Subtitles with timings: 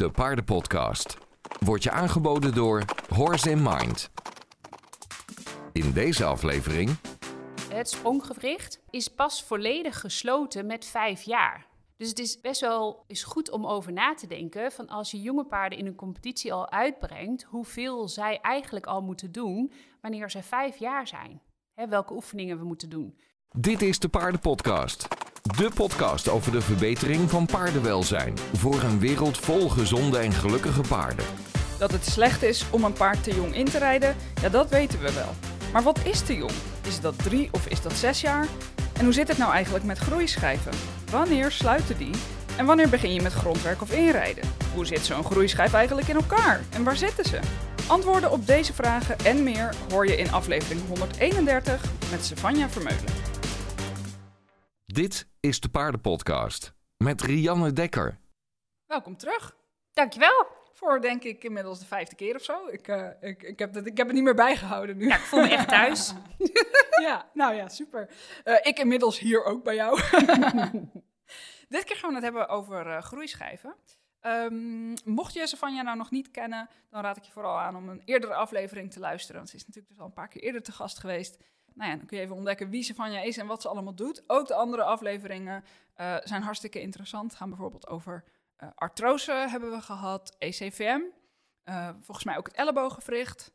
[0.00, 1.18] de paardenpodcast.
[1.58, 4.10] Wordt je aangeboden door Horse in Mind.
[5.72, 6.90] In deze aflevering
[7.68, 11.66] Het spronggewricht is pas volledig gesloten met vijf jaar.
[11.96, 15.20] Dus het is best wel is goed om over na te denken van als je
[15.20, 20.42] jonge paarden in een competitie al uitbrengt, hoeveel zij eigenlijk al moeten doen wanneer ze
[20.42, 21.40] vijf jaar zijn.
[21.74, 23.18] Hè, welke oefeningen we moeten doen.
[23.50, 25.08] Dit is de Paardenpodcast.
[25.42, 28.38] De podcast over de verbetering van paardenwelzijn.
[28.52, 31.24] Voor een wereld vol gezonde en gelukkige paarden.
[31.78, 35.00] Dat het slecht is om een paard te jong in te rijden, ja, dat weten
[35.00, 35.34] we wel.
[35.72, 36.52] Maar wat is te jong?
[36.86, 38.46] Is dat drie of is dat zes jaar?
[38.92, 40.72] En hoe zit het nou eigenlijk met groeischijven?
[41.10, 42.14] Wanneer sluiten die?
[42.56, 44.44] En wanneer begin je met grondwerk of inrijden?
[44.74, 46.60] Hoe zit zo'n groeischijf eigenlijk in elkaar?
[46.70, 47.38] En waar zitten ze?
[47.86, 53.28] Antwoorden op deze vragen en meer hoor je in aflevering 131 met Stefania Vermeulen.
[54.86, 56.72] Dit is de Paardenpodcast.
[56.96, 58.18] Met Rianne Dekker.
[58.86, 59.56] Welkom terug.
[59.92, 60.46] Dankjewel.
[60.72, 62.66] Voor denk ik inmiddels de vijfde keer of zo.
[62.68, 65.06] Ik, eh, ik, ik, heb, het, ik heb het niet meer bijgehouden nu.
[65.06, 66.14] Ja, ik voel me echt thuis.
[67.06, 68.10] ja, nou ja, super.
[68.44, 70.00] Eh, ik inmiddels hier ook bij jou.
[71.68, 73.76] Dit keer gaan we het hebben over eh, groeischijven.
[74.20, 77.88] Ehm, mocht je Savanja nou nog niet kennen, dan raad ik je vooral aan om
[77.88, 79.36] een eerdere aflevering te luisteren.
[79.36, 81.38] Want ze is natuurlijk dus al een paar keer eerder te gast geweest.
[81.80, 84.22] Nou ja, dan kun je even ontdekken wie Savanja is en wat ze allemaal doet.
[84.26, 85.64] Ook de andere afleveringen
[85.94, 87.34] eh, zijn hartstikke interessant.
[87.34, 88.24] Gaan bijvoorbeeld over
[88.56, 91.00] eh, artrose hebben we gehad, ECVM.
[91.64, 93.52] eh, volgens mij ook het ellebogenwricht.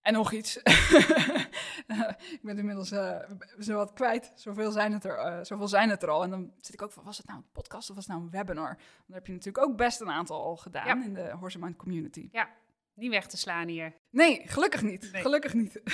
[0.00, 0.56] En nog iets.
[2.36, 3.18] ik ben inmiddels eh,
[3.58, 4.32] zo wat kwijt.
[4.34, 6.22] Zoveel zijn, het er, zoveel zijn het er al.
[6.22, 8.26] En dan zit ik ook van, was het nou een podcast of was het nou
[8.26, 8.76] een webinar?
[9.06, 11.04] Dan heb je natuurlijk ook best een aantal al gedaan Ja.
[11.04, 12.28] in de Horse Mind community.
[12.32, 12.48] Ja,
[12.94, 13.94] niet weg te slaan hier.
[14.10, 15.08] Nee, gelukkig niet.
[15.12, 15.22] Nee.
[15.22, 15.80] Gelukkig niet.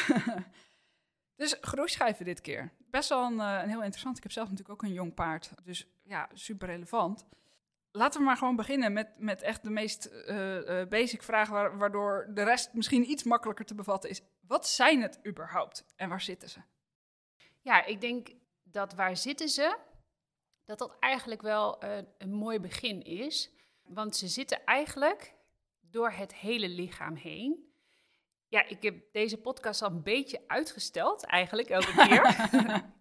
[1.37, 2.73] dus groeischijven dit keer.
[2.91, 4.17] Best wel een, eh, een heel interessant.
[4.17, 5.51] Ik heb zelf natuurlijk ook een jong paard.
[5.65, 7.27] Dus ja, super relevant.
[7.91, 11.49] Laten we maar gewoon beginnen met, met echt de meest eh, eh, basic vraag...
[11.49, 14.23] Waar, waardoor de rest misschien iets makkelijker te bevatten is.
[14.41, 16.61] Wat zijn het überhaupt en waar zitten ze?
[17.61, 18.29] Ja, ik denk
[18.63, 19.77] dat waar zitten ze,
[20.65, 21.83] dat dat eigenlijk wel
[22.19, 23.51] een mooi begin is.
[23.83, 25.35] Want ze zitten eigenlijk
[25.81, 27.66] door het hele lichaam heen.
[28.49, 32.45] Ja, ik heb deze podcast al een beetje uitgesteld, eigenlijk elke keer.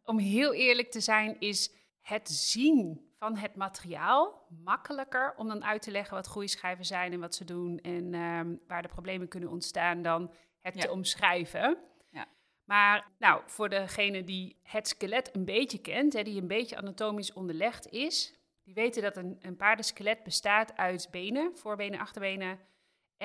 [0.03, 5.81] Om heel eerlijk te zijn, is het zien van het materiaal makkelijker om dan uit
[5.81, 9.50] te leggen wat groeischijven zijn en wat ze doen en ehm, waar de problemen kunnen
[9.50, 10.81] ontstaan dan het Ja.
[10.81, 11.78] te omschrijven.
[12.09, 12.28] Ja.
[12.63, 17.34] Maar nou, voor degene die het skelet een beetje kent, hè, die een beetje anatomisch
[17.34, 22.59] onderlegd is, die weten dat een, een paardenskelet bestaat uit benen, voorbenen, achterbenen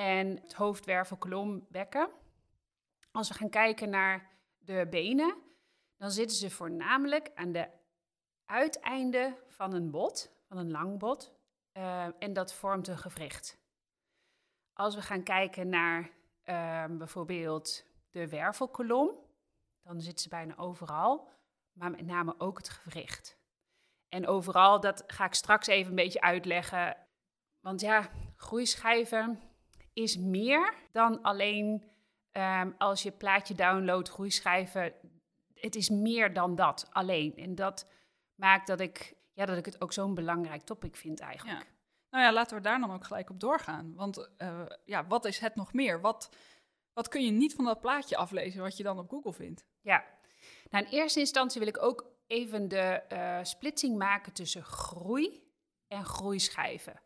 [0.01, 2.09] en het hoofd, wervel, kolom, bekken.
[3.11, 5.37] Als we gaan kijken naar de benen,
[5.97, 7.67] dan zitten ze voornamelijk aan de
[8.45, 11.33] uiteinden van een bot, van een lang bot,
[11.71, 13.59] eh, en dat vormt een gewricht.
[14.73, 16.09] Als we gaan kijken naar
[16.41, 19.15] ehm, bijvoorbeeld de wervelkolom,
[19.83, 21.29] dan zitten ze bijna overal,
[21.71, 23.39] maar met name ook het gewricht.
[24.09, 26.97] En overal, dat ga ik straks even een beetje uitleggen.
[27.59, 29.50] Want ja, groeischijven
[29.93, 31.83] is meer dan alleen
[32.31, 34.93] ehm, als je plaatje downloadt, groeischijven.
[35.53, 37.35] Het is meer dan dat alleen.
[37.35, 37.87] En dat
[38.35, 41.69] maakt dat ik, ja, dat ik het ook zo'n belangrijk topic vind eigenlijk.
[42.09, 43.93] Nou ja, laten we daar dan ook gelijk op doorgaan.
[43.95, 46.01] Want eh, ja, wat is het nog meer?
[46.01, 46.29] Wat,
[46.93, 49.65] wat kun je niet van dat plaatje aflezen wat je dan op Google vindt?
[49.81, 50.05] Ja,
[50.69, 55.43] nou, in eerste instantie wil ik ook even de eh, splitsing maken tussen groei
[55.87, 57.01] en groeischijven.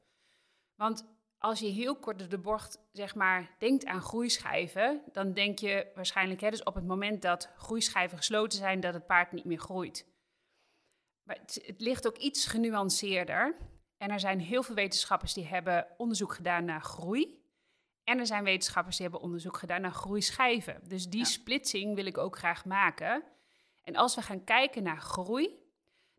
[0.76, 5.60] Want als je heel kort door de bocht, zeg maar, denkt aan groeischijven, dan denk
[5.60, 9.46] je waarschijnlijk, hè, dus op het moment dat groeischijven gesloten zijn, dat het paard niet
[9.46, 10.06] meer groeit.
[11.24, 13.56] Maar het, het ligt ook iets genuanceerder.
[13.98, 17.44] En er zijn heel veel wetenschappers die hebben onderzoek gedaan naar groei.
[18.04, 20.80] En er zijn wetenschappers die hebben onderzoek gedaan naar groeischijven.
[20.88, 21.26] Dus die Ja.
[21.26, 23.24] splitsing wil ik ook graag maken.
[23.82, 25.60] En als we gaan kijken naar groei,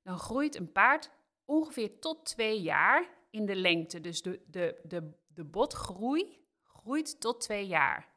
[0.03, 1.11] dan groeit een paard
[1.45, 4.01] ongeveer tot twee jaar in de lengte.
[4.01, 8.09] Dus de, de, de, de botgroei groeit tot twee jaar.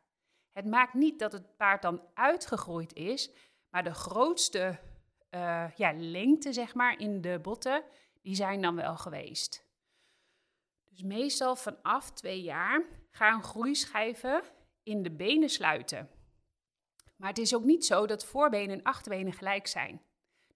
[0.52, 3.32] Het maakt niet dat het paard dan uitgegroeid is,
[3.70, 4.80] maar de grootste
[5.30, 7.84] eh, ja, lengte, zeg maar, in de botten,
[8.22, 9.68] die zijn dan wel geweest.
[10.90, 14.44] Dus meestal vanaf twee jaar gaan groeischijven
[14.84, 16.10] in de benen sluiten.
[17.16, 20.02] Maar het is ook niet zo dat voorbenen en achterbenen gelijk zijn.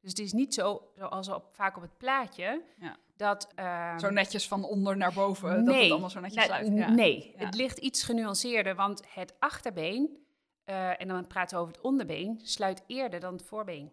[0.02, 2.98] Dus het is niet zo, zoals op, vaak op het plaatje, Ja.
[3.24, 3.48] Dat...
[3.56, 6.78] ehm, Zo netjes van onder naar boven, dat het allemaal zo netjes nou, sluit.
[6.78, 6.90] Ja.
[6.90, 7.46] Nee, Ja.
[7.46, 10.26] het ligt iets genuanceerder, want het achterbeen,
[10.64, 13.92] eh, en dan praten we over het onderbeen, sluit eerder dan het voorbeen.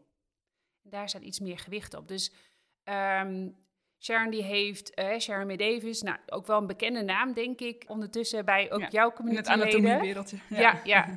[0.82, 2.08] Daar staat iets meer gewicht op.
[2.08, 2.32] Dus
[2.84, 3.48] ehm,
[3.98, 7.84] Sharon die heeft, uh, Sharon May Davis, nou ook wel een bekende naam denk ik,
[7.88, 10.36] ondertussen bij ook Ja, jouw In community het anatomiewereldje.
[10.48, 10.80] Ja.
[10.84, 11.08] ja,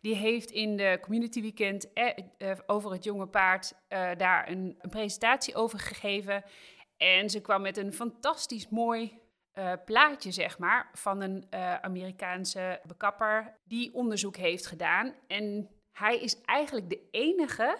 [0.00, 2.08] Die heeft in de community weekend eh,
[2.38, 6.44] eh, over het jonge paard eh, daar een, een presentatie over gegeven.
[7.02, 9.20] En ze kwam met een fantastisch mooi
[9.52, 15.14] eh, plaatje, zeg maar, van een eh, Amerikaanse bekapper die onderzoek heeft gedaan.
[15.26, 17.78] En hij is eigenlijk de enige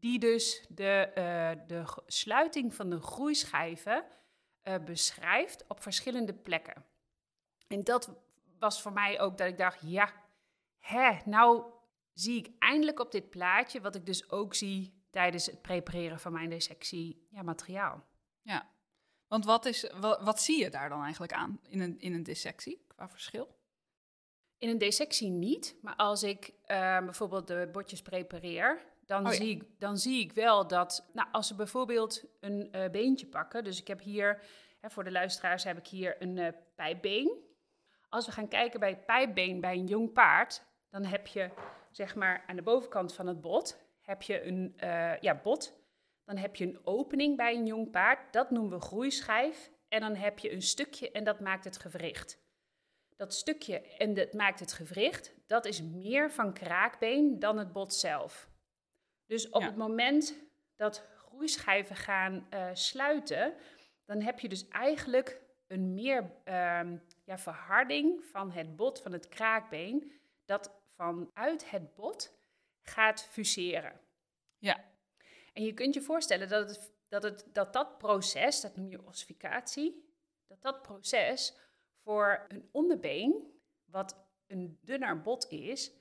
[0.00, 4.04] die dus de, eh, de sluiting van de groeischijven
[4.84, 6.84] beschrijft op verschillende plekken.
[7.66, 8.16] En dat
[8.58, 10.12] was voor mij ook dat ik dacht, ja,
[10.78, 11.64] hè, nou
[12.12, 16.32] zie ik eindelijk op dit plaatje wat ik dus ook zie tijdens het prepareren van
[16.32, 18.04] mijn dissectie ja, materiaal.
[18.44, 18.72] Ja.
[19.26, 22.22] Want wat, is, wat, wat zie je daar dan eigenlijk aan in een, in een
[22.22, 23.56] dissectie qua verschil?
[24.58, 29.38] In een dissectie niet, maar als ik eh, bijvoorbeeld de botjes prepareer, dan, Oh ja.
[29.38, 33.64] zie ik, dan zie ik wel dat, nou, als ze bijvoorbeeld een eh, beentje pakken,
[33.64, 34.42] dus ik heb hier,
[34.80, 37.42] hè, voor de luisteraars heb ik hier een eh, pijpbeen.
[38.08, 41.50] Als we gaan kijken bij het pijpbeen bij een jong paard, dan heb je,
[41.90, 44.74] zeg maar, aan de bovenkant van het bot, heb je een
[45.20, 45.83] ja, bot.
[46.24, 49.70] Dan heb je een opening bij een jong paard, dat noemen we groeischijf.
[49.88, 52.42] En dan heb je een stukje en dat maakt het gewricht.
[53.16, 57.94] Dat stukje en dat maakt het gewricht, dat is meer van kraakbeen dan het bot
[57.94, 58.48] zelf.
[59.26, 59.66] Dus op Ja.
[59.66, 60.34] het moment
[60.76, 63.54] dat groeischijven gaan eh, sluiten,
[64.04, 69.28] dan heb je dus eigenlijk een meer ehm, ja, verharding van het bot, van het
[69.28, 70.12] kraakbeen,
[70.44, 72.38] dat vanuit het bot
[72.82, 74.00] gaat fuseren.
[74.58, 74.84] Ja.
[75.54, 79.06] En je kunt je voorstellen dat het, dat, het, dat dat proces, dat noem je
[79.06, 80.04] ossificatie,
[80.46, 81.56] dat dat proces
[82.02, 83.52] voor een onderbeen,
[83.84, 85.92] wat een dunner bot is,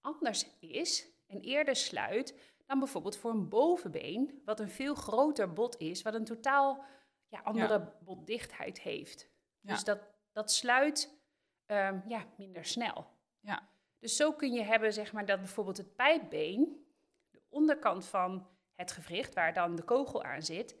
[0.00, 2.34] anders is en eerder sluit
[2.66, 6.84] dan bijvoorbeeld voor een bovenbeen, wat een veel groter bot is, wat een totaal
[7.28, 9.30] ja, andere botdichtheid heeft.
[9.60, 9.72] Ja.
[9.72, 10.00] Dus dat,
[10.32, 11.20] dat sluit
[11.66, 13.06] ehm, ja, minder snel.
[13.40, 13.68] Ja.
[13.98, 16.86] Dus zo kun je hebben zeg maar, dat bijvoorbeeld het pijpbeen,
[17.30, 18.48] de onderkant van
[18.78, 20.76] het gewricht, waar dan de kogel aan zit,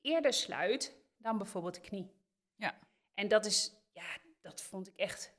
[0.00, 2.12] eerder sluit dan bijvoorbeeld de knie.
[2.54, 2.78] Ja.
[3.14, 5.32] En dat is, ja, dat vond ik echt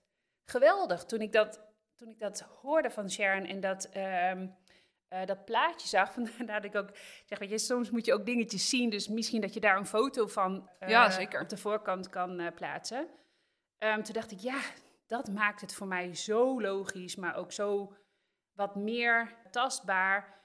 [0.46, 1.06] geweldig.
[1.06, 1.62] Toen ik dat,
[1.96, 4.48] toen ik dat hoorde van Sharon en dat, ehm,
[5.08, 8.26] eh, dat plaatje zag, vandaar dat ik ook zeg, weet je, soms moet je ook
[8.26, 11.42] dingetjes zien, dus misschien dat je daar een foto van eh, Ja, zeker.
[11.42, 13.08] op de voorkant kan eh, plaatsen.
[13.78, 14.62] Ehm, toen dacht ik, ja,
[15.08, 17.94] dat maakt het voor mij zo logisch, maar ook zo
[18.54, 20.39] wat meer tastbaar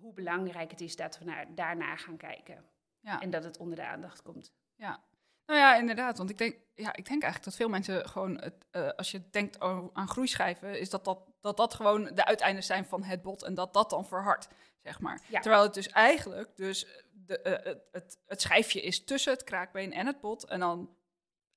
[0.00, 2.64] hoe belangrijk het is dat we naar, daarna gaan kijken.
[3.00, 3.20] Ja.
[3.20, 4.52] En dat het onder de aandacht komt.
[4.74, 5.02] Ja.
[5.46, 6.18] Nou ja, inderdaad.
[6.18, 9.30] Want ik denk, ja, ik denk eigenlijk dat veel mensen gewoon, het, eh, als je
[9.30, 9.60] denkt
[9.92, 13.54] aan groeischijven, is dat dat, dat dat gewoon de uiteindes zijn van het bot en
[13.54, 14.48] dat dat dan verhardt,
[14.82, 15.20] zeg maar.
[15.28, 15.40] Ja.
[15.40, 19.92] Terwijl het dus eigenlijk, dus de, eh, het, het, het schijfje is tussen het kraakbeen
[19.92, 20.96] en het bot en dan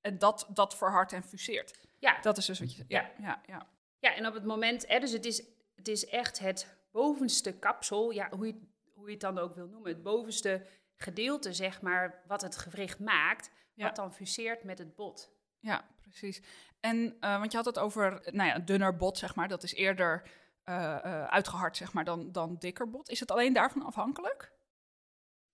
[0.02, 1.80] en dat, dat verhardt en fuseert.
[2.00, 3.12] Ja, Dat is dus wat je, ja, Ja.
[3.18, 3.68] ja, ja.
[4.00, 5.44] ja en op het moment, hè, dus het is,
[5.76, 8.62] het is echt het bovenste kapsel, ja, hoe, je,
[8.94, 10.66] hoe je het dan ook wil noemen, het bovenste
[10.96, 13.86] gedeelte, zeg maar, wat het gewricht maakt, Ja.
[13.86, 15.32] wat dan fuseert met het bot.
[15.60, 16.42] Ja, precies.
[16.80, 19.48] En, eh, want je had het over, nou ja, dunner bot, zeg maar.
[19.48, 20.30] Dat is eerder
[20.64, 23.10] eh, uitgehard, zeg maar, dan, dan dikker bot.
[23.10, 24.52] Is het alleen daarvan afhankelijk?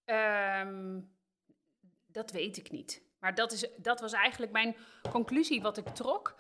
[0.06, 1.02] Ehm,
[2.08, 3.02] dat weet ik niet.
[3.20, 4.76] Maar dat, is, dat was eigenlijk mijn
[5.10, 6.36] conclusie wat ik trok.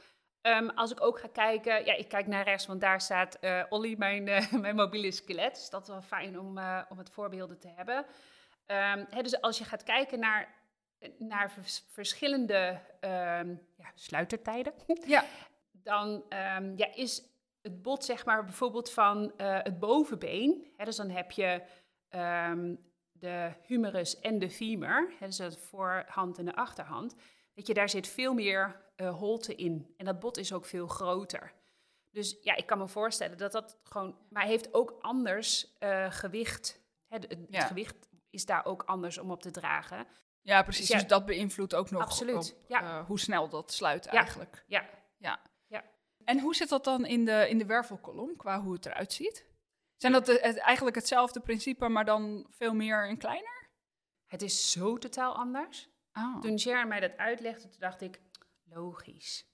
[0.48, 3.63] Ehm, als ik ook ga kijken, ja, ik kijk naar rechts, want daar staat eh
[3.70, 5.56] Olly, mijn, eh, mijn mobiele skelet.
[5.56, 8.06] Dus dat is wel fijn om, eh, om het voorbeelden te hebben.
[8.66, 10.56] Ehm, hè, dus als je gaat kijken naar,
[11.18, 14.74] naar vers- verschillende ehm, ja, sluitertijden,
[15.06, 15.24] Ja.
[15.72, 16.24] dan
[16.75, 17.24] ja, is
[17.62, 20.74] het bot zeg maar bijvoorbeeld van het bovenbeen.
[20.77, 21.62] Hè, dus dan heb je
[23.12, 27.16] de humerus en de femur, hè, dus de voorhand en de achterhand.
[27.54, 29.94] Weet je, daar zit veel meer eh, holte in.
[29.98, 31.54] En dat bot is ook veel groter.
[32.12, 34.18] Dus ja, ik kan me voorstellen dat dat gewoon...
[34.30, 36.82] Maar heeft ook anders eh, gewicht.
[37.08, 37.66] Hè, het Ja.
[37.66, 40.08] gewicht is daar ook anders om op te dragen.
[40.42, 40.88] Ja, precies.
[40.88, 40.98] Ja.
[40.98, 42.82] Dus dat beïnvloedt ook nog Absoluut, op, ja.
[42.82, 44.63] eh, hoe snel dat sluit eigenlijk.
[44.68, 44.86] Ja,
[45.18, 45.39] Ja.
[45.68, 45.84] Ja.
[46.24, 49.46] En hoe zit dat dan in de, in de wervelkolom, qua hoe het eruit ziet?
[49.98, 53.56] Zijn dat de- het, eigenlijk hetzelfde principe, maar dan veel meer en kleiner?
[54.25, 55.89] het is zo totaal anders.
[56.12, 56.39] Ah.
[56.42, 58.22] Toen Sharon mij dat uitlegde, toen dacht ik,
[58.69, 59.45] logisch.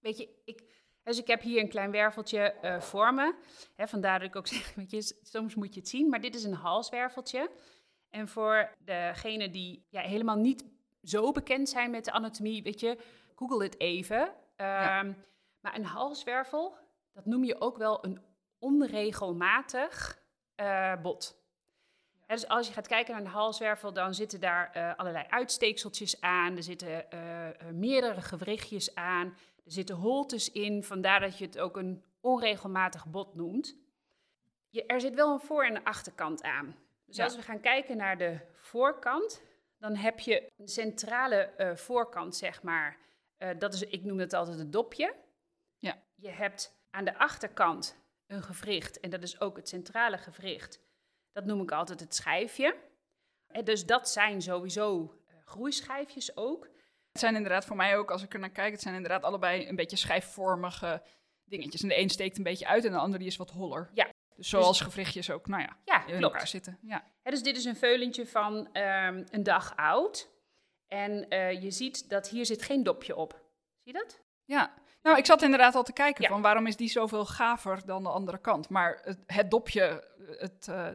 [0.00, 0.62] Weet je, ik,
[1.02, 3.34] dus ik heb hier een klein werveltje eh voor me.
[3.74, 6.08] Hè, vandaar dat ik ook zeg, weet je, soms moet je het zien.
[6.08, 7.50] Maar dit is een halswerveltje.
[8.10, 10.64] En voor degenen die ja, helemaal niet
[11.02, 12.98] zo bekend zijn met de anatomie, weet je,
[13.34, 14.34] google het even.
[14.56, 14.98] Ja.
[14.98, 15.12] Ehm,
[15.60, 16.76] Maar een halswervel,
[17.12, 18.20] dat noem je ook wel een
[18.58, 20.22] onregelmatig
[20.54, 21.45] eh, bot.
[22.26, 26.56] Dus als je gaat kijken naar de halswervel, dan zitten daar eh, allerlei uitsteekseltjes aan.
[26.56, 29.26] Er zitten eh, eh, meerdere gewrichtjes aan.
[29.64, 33.76] Er zitten holtes in, vandaar dat je het ook een onregelmatig bot noemt.
[34.68, 36.76] Je, er zit wel een voor- en een achterkant aan.
[37.06, 37.24] Dus Ja.
[37.24, 39.42] als we gaan kijken naar de voorkant,
[39.78, 42.96] dan heb je een centrale voorkant, zeg maar.
[43.58, 45.14] Dat is, ik noem het altijd het dopje.
[45.78, 46.02] Ja.
[46.14, 50.80] Je hebt aan de achterkant een gewricht, en dat is ook het centrale gewricht.
[51.36, 52.76] Dat noem ik altijd het schijfje.
[53.46, 56.64] En dus dat zijn sowieso eh, groeischijfjes ook.
[57.12, 59.68] Het zijn inderdaad voor mij ook, als ik er naar kijk, het zijn inderdaad allebei
[59.68, 61.02] een beetje schijfvormige
[61.44, 61.82] dingetjes.
[61.82, 63.90] En de een steekt een beetje uit en de ander die is wat holler.
[63.94, 64.08] Ja.
[64.36, 66.22] Dus zoals gewrichtjes ook, nou ja, Ja, in klopt.
[66.22, 66.78] elkaar zitten.
[66.82, 67.04] Ja.
[67.22, 70.28] Dus dit is een veulentje van ehm, een dag oud.
[70.86, 73.32] En eh, je ziet dat hier zit geen dopje op.
[73.82, 74.20] Zie je dat?
[74.44, 74.74] ja.
[75.02, 76.28] Nou, ik zat inderdaad al te kijken Ja.
[76.28, 78.68] van waarom is die zoveel gaver dan de andere kant.
[78.68, 80.88] Maar het, het dopje, het, eh,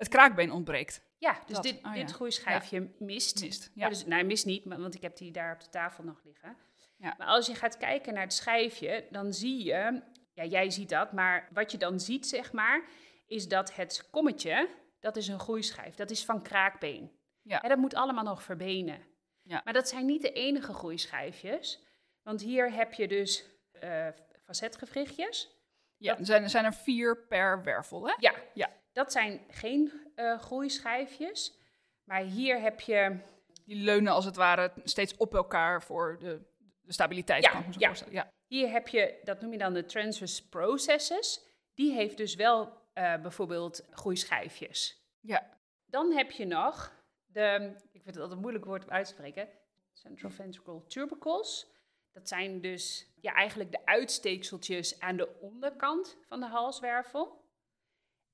[0.00, 1.02] het kraakbeen ontbreekt.
[1.18, 2.06] Ja, dus Dat, dit, oh ja.
[2.06, 3.40] groeischijfje mist.
[3.42, 3.70] Mist.
[3.74, 3.88] Ja.
[3.88, 6.56] Dus, nou, mist niet, want ik heb die daar op de tafel nog liggen.
[6.96, 7.14] Ja.
[7.18, 10.02] Maar als je gaat kijken naar het schijfje, dan zie je,
[10.32, 12.84] ja, jij ziet dat, maar wat je dan ziet, zeg maar,
[13.26, 14.68] is dat het kommetje,
[15.00, 17.12] dat is een groeischijf, dat is van kraakbeen.
[17.42, 17.58] Ja.
[17.62, 19.02] Hè, dat moet allemaal nog verbenen.
[19.42, 19.60] Ja.
[19.64, 21.82] Maar dat zijn niet de enige groeischijfjes,
[22.22, 24.08] want hier heb je dus eh
[24.44, 25.58] facetgewrichtjes.
[25.96, 28.14] Ja, er zijn, er zijn er vier per wervel, hè?
[28.18, 28.70] Ja, Ja.
[28.92, 31.58] Dat zijn geen eh groeischijfjes,
[32.04, 33.18] maar hier heb je
[33.64, 36.40] Die leunen als het ware steeds op elkaar voor de,
[36.80, 37.94] de stabiliteit, Ja, kan zo ja.
[38.10, 38.32] Ja.
[38.46, 41.44] Hier heb je, dat noem je dan de transverse processes.
[41.74, 45.04] Die heeft dus wel eh, bijvoorbeeld groeischijfjes.
[45.20, 45.58] Ja.
[45.86, 46.92] Dan heb je nog
[47.26, 49.48] de, ik vind het altijd een moeilijk woord om uit te spreken,
[49.92, 51.66] central ventricle tubercles.
[52.12, 57.39] Dat zijn dus ja, eigenlijk de uitsteekseltjes aan de onderkant van de halswervel.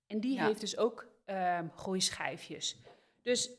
[0.07, 0.47] En die Ja.
[0.47, 2.77] heeft dus ook ehm groeischijfjes.
[3.23, 3.51] Dus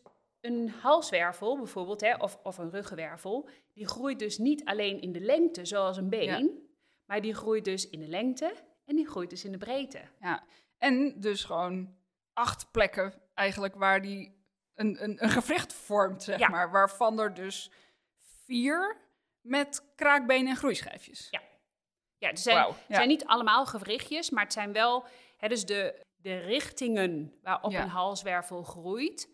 [0.41, 5.19] een halswervel bijvoorbeeld, hè, of, of een ruggenwervel, die groeit dus niet alleen in de
[5.19, 6.67] lengte zoals een been,
[7.05, 8.53] maar die groeit dus in de lengte
[8.85, 10.01] en die groeit dus in de breedte.
[10.19, 10.43] Ja,
[10.77, 11.95] en dus gewoon
[12.33, 14.35] acht plekken eigenlijk waar die
[14.73, 16.47] een, een, een gewricht vormt, zeg Ja.
[16.49, 16.71] maar.
[16.71, 17.71] Waarvan er dus
[18.45, 18.97] vier
[19.41, 21.27] met kraakbenen en groeischijfjes.
[21.31, 21.41] Ja.
[22.19, 22.73] Ja, het zijn, ja.
[22.95, 25.05] zijn niet allemaal gewrichtjes, maar het zijn wel
[25.37, 27.81] hè, dus de, de richtingen waarop Ja.
[27.83, 29.29] een halswervel groeit.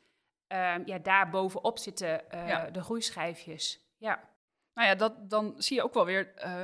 [0.48, 2.70] Ehm, ja, daar bovenop zitten eh, Ja.
[2.70, 3.80] de groeischijfjes.
[3.98, 4.30] Ja.
[4.74, 6.34] Nou ja, dat, dan zie je ook wel weer...
[6.36, 6.64] eh,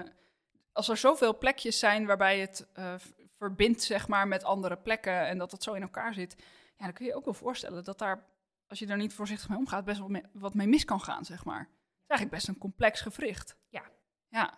[0.72, 2.94] als er zoveel plekjes zijn waarbij het eh,
[3.34, 5.28] verbindt, zeg maar, met andere plekken...
[5.28, 6.36] en dat het zo in elkaar zit...
[6.78, 8.26] ja, dan kun je je ook wel voorstellen dat daar,
[8.68, 9.86] als je er niet voorzichtig mee omgaat...
[9.86, 11.60] best wel mee- wat mee mis kan gaan, zeg maar.
[11.60, 13.56] Het is eigenlijk best een complex gewricht.
[13.70, 13.84] Ja.
[14.28, 14.58] Ja.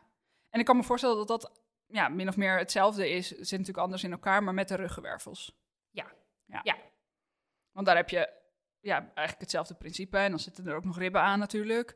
[0.50, 1.61] En ik kan me voorstellen dat dat
[1.92, 3.30] ja, min of meer hetzelfde is.
[3.30, 5.60] Het zit natuurlijk anders in elkaar, maar met de ruggenwervels.
[5.90, 6.12] Ja.
[6.46, 6.60] Ja.
[6.64, 6.78] Ja.
[7.72, 8.30] Want daar heb je
[8.80, 10.18] ja, eigenlijk hetzelfde principe.
[10.18, 11.96] En dan zitten er ook nog ribben aan natuurlijk.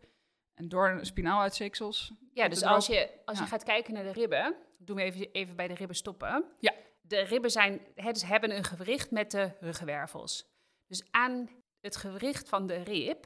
[0.53, 2.13] En door spinaaluitzeeksels.
[2.33, 3.43] Ja, dus als je, als ja.
[3.43, 6.45] je gaat kijken naar de ribben, doen we even, even bij de ribben stoppen.
[6.59, 6.73] Ja.
[7.01, 10.45] De ribben zijn, hè, dus hebben een gewricht met de ruggenwervels.
[10.87, 11.49] Dus aan
[11.79, 13.25] het gewricht van de rib,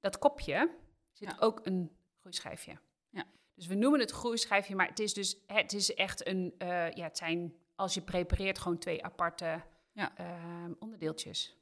[0.00, 0.70] dat kopje,
[1.12, 1.36] zit Ja.
[1.38, 2.78] ook een groeischijfje.
[3.56, 3.62] Ja.
[3.62, 7.04] Dus we noemen het groeischijfje, maar het is dus het is echt een, eh, ja,
[7.04, 10.16] het zijn als je prepareert gewoon twee aparte Ja.
[10.16, 11.56] ehm, onderdeeltjes.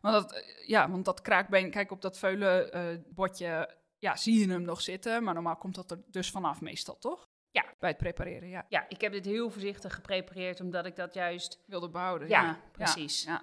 [0.00, 4.38] Want dat, eh, ja, want dat kraakbeen, kijk op dat veulen eh, bordje, ja, zie
[4.38, 5.22] je hem nog zitten.
[5.22, 7.28] Maar normaal komt dat er dus vanaf meestal, toch?
[7.50, 7.64] Ja.
[7.78, 8.66] Bij het prepareren, ja.
[8.68, 12.28] Ja, ik heb dit heel voorzichtig geprepareerd, omdat ik dat juist Wilde behouden.
[12.28, 13.22] Ja, Ja, precies.
[13.24, 13.42] Ja.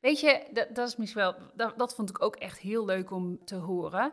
[0.00, 3.10] Weet je, dat, dat is misschien wel, dat, dat vond ik ook echt heel leuk
[3.10, 4.12] om te horen.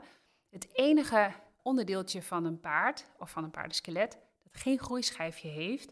[0.49, 1.33] Het enige
[1.67, 5.89] onderdeeltje van een paard, of van een paardenskelet, dat geen groeischijfje heeft,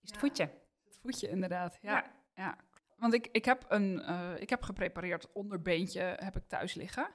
[0.00, 0.50] is het voetje.
[0.84, 2.18] Het voetje inderdaad, ja.
[2.34, 2.56] Ja.
[2.96, 7.08] Want ik, ik, heb een, eh, ik heb geprepareerd onderbeentje heb ik thuis liggen.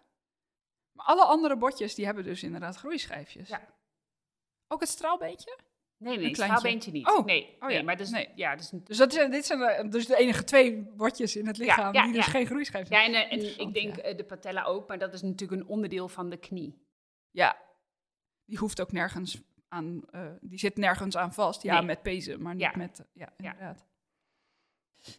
[0.92, 3.50] Maar alle andere botjes die hebben dus inderdaad groeischijfjes.
[3.50, 3.68] Ja.
[4.68, 5.58] Ook het straalbeentje?
[5.98, 7.08] Nee, nee, het straalbeentje niet.
[7.08, 8.30] Oh, nee, oh nee, ja, maar dus, nee.
[8.36, 11.58] ja, dus, Dus dat zijn, dit zijn de, dus de enige twee botjes in het
[11.58, 14.64] lichaam ja, die dus geen groeischijf ja, en, eh, en ik denk eh, de patella
[14.64, 16.84] ook, maar dat is natuurlijk een onderdeel van de knie.
[17.32, 17.65] Ja,
[18.46, 21.62] die hoeft ook nergens aan, eh, die zit nergens aan vast.
[21.62, 21.86] Ja, Nee.
[21.86, 22.72] met pezen, maar niet Ja.
[22.76, 23.86] met, eh, ja, inderdaad.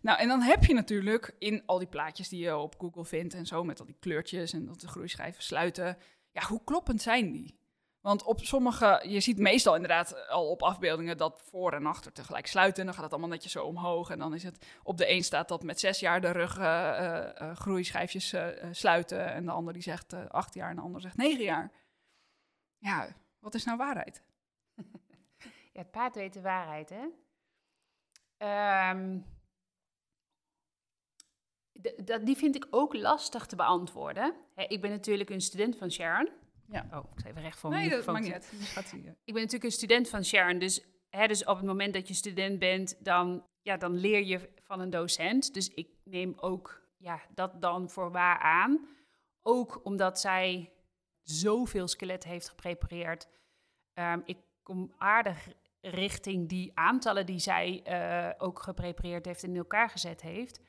[0.00, 3.34] Nou, en dan heb je natuurlijk in al die plaatjes die je op Google vindt
[3.34, 5.98] en zo, met al die kleurtjes en dat de groeischijven sluiten.
[6.32, 7.58] Ja, hoe kloppend zijn die?
[8.00, 12.46] Want op sommige, je ziet meestal inderdaad al op afbeeldingen dat voor en achter tegelijk
[12.46, 12.78] sluiten.
[12.80, 14.10] En dan gaat het allemaal netjes zo omhoog.
[14.10, 16.88] En dan is het, op de een staat dat met zes jaar de rug eh,
[16.88, 19.32] eh, eh, groeischijfjes eh, eh, sluiten.
[19.32, 21.70] En de ander die zegt eh, acht jaar en de ander zegt negen jaar.
[22.78, 24.22] Ja, wat is nou waarheid?
[25.72, 27.06] Ja, het paard weet de waarheid, hè?
[28.36, 29.18] Ehm,
[32.04, 34.34] dat, die vind ik ook lastig te beantwoorden.
[34.54, 36.28] Ik ben natuurlijk een student van Sharon.
[36.68, 36.86] Ja.
[36.92, 38.52] Oh, ik sta even recht voor mijn Nee, dat maakt niet uit.
[39.24, 42.14] Ik ben natuurlijk een student van Sharon, dus, hè, dus op het moment dat je
[42.14, 45.54] student bent, dan, ja, dan leer je van een docent.
[45.54, 48.88] Dus ik neem ook ja, dat dan voor waar aan.
[49.42, 50.72] Ook omdat zij
[51.30, 53.28] zoveel skeletten heeft geprepareerd.
[53.94, 55.48] Ehm, ik kom aardig
[55.80, 60.60] richting die aantallen die zij eh, ook geprepareerd heeft en in elkaar gezet heeft.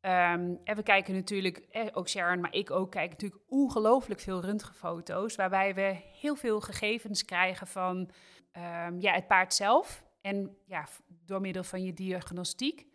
[0.00, 4.40] Ehm, en we kijken natuurlijk, eh, ook Sharon, maar ik ook, kijk natuurlijk ongelooflijk veel
[4.40, 8.10] röntgenfoto's, waarbij we heel veel gegevens krijgen van
[8.52, 12.86] ehm, ja, het paard zelf en ja, door middel van je diagnostiek.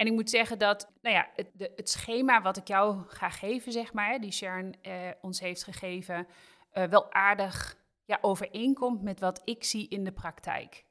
[0.00, 3.30] En ik moet zeggen dat nou ja, het, de, het schema wat ik jou ga
[3.30, 6.26] geven, zeg maar, die Sharon eh, ons heeft gegeven,
[6.70, 10.84] eh, wel aardig ja, overeenkomt met wat ik zie in de praktijk.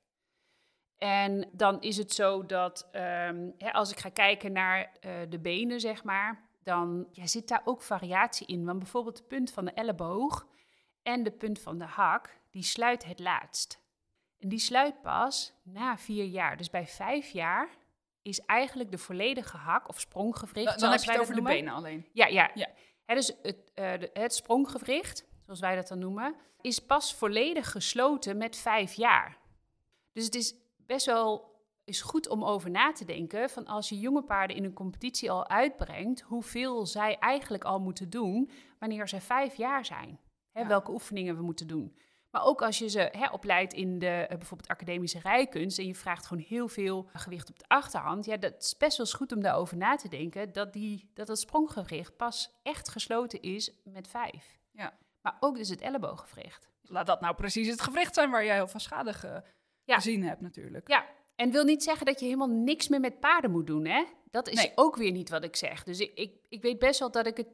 [0.97, 5.39] En dan is het zo dat ehm, hè, als ik ga kijken naar eh, de
[5.39, 8.65] benen, zeg maar, dan zit daar ook variatie in.
[8.65, 10.47] Want bijvoorbeeld de punt van de elleboog
[11.03, 13.81] en de punt van de hak, die sluit het laatst.
[14.39, 16.57] En die sluit pas na vier jaar.
[16.57, 17.78] Dus bij vijf jaar
[18.29, 20.69] is eigenlijk de volledige hak of spronggewricht.
[20.69, 22.05] Dan, dan heb je het over de benen alleen.
[22.13, 22.51] Ja, ja.
[23.05, 28.55] Dus het, de- het spronggewricht, zoals wij dat dan noemen, is pas volledig gesloten met
[28.55, 29.37] vijf jaar.
[30.13, 31.47] Dus het is best wel
[31.83, 35.31] is goed om over na te denken van als je jonge paarden in een competitie
[35.31, 40.19] al uitbrengt, hoeveel zij eigenlijk al moeten doen wanneer ze vijf jaar zijn.
[40.53, 40.67] Ja.
[40.67, 41.97] Welke oefeningen we moeten doen.
[42.31, 45.95] Maar ook als je ze hè, opleidt in de eh, bijvoorbeeld academische rijkunst en je
[45.95, 49.31] vraagt gewoon heel veel gewicht op de achterhand, ja, dat is best wel eens goed
[49.31, 54.07] om daarover na te denken dat, die, dat het spronggewricht pas echt gesloten is met
[54.07, 54.57] vijf.
[54.71, 54.97] Ja.
[55.21, 56.69] Maar ook dus het ellebooggewricht.
[56.81, 59.43] Laat dat nou precies het gewricht zijn waar jij heel veel schade ge-
[59.83, 59.95] Ja.
[59.95, 60.87] gezien hebt natuurlijk.
[60.87, 61.05] Ja,
[61.35, 64.03] en wil niet zeggen dat je helemaal niks meer met paarden moet doen, hè?
[64.31, 64.71] Dat is Nee.
[64.75, 65.83] ook weer niet wat ik zeg.
[65.83, 67.47] Dus ik, ik, ik weet best wel dat ik het,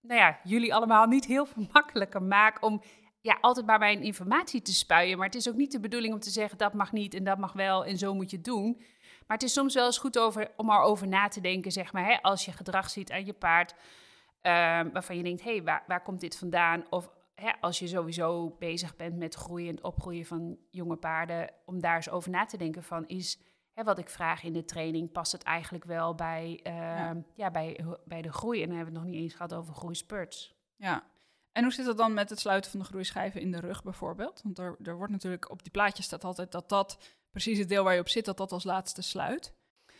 [0.00, 2.82] nou ja, jullie allemaal niet heel veel makkelijker maak om
[3.20, 5.16] ja, altijd maar mijn informatie te spuien.
[5.16, 7.38] Maar het is ook niet de bedoeling om te zeggen dat mag niet en dat
[7.38, 8.76] mag wel en zo moet je het doen.
[9.26, 12.04] Maar het is soms wel eens goed over, om erover na te denken, zeg maar,
[12.04, 13.74] hè, als je gedrag ziet aan je paard,
[14.40, 16.84] ehm, waarvan je denkt, hé, hey, waar, waar komt dit vandaan?
[16.90, 21.50] Of hè, als je sowieso bezig bent met groeien en het opgroeien van jonge paarden,
[21.64, 23.40] om daar eens over na te denken van, is
[23.72, 27.50] hè, wat ik vraag in de training, past het eigenlijk wel bij, ehm, ja.
[27.50, 28.62] bij, bij de groei?
[28.62, 30.54] En dan hebben we het nog niet eens gehad over groeispurts.
[30.76, 31.04] Ja.
[31.52, 34.40] En hoe zit het dan met het sluiten van de groeischijven in de rug bijvoorbeeld?
[34.42, 36.98] Want er, wordt natuurlijk op die plaatjes staat altijd dat dat
[37.30, 39.54] precies het deel waar je op zit, dat dat als laatste sluit.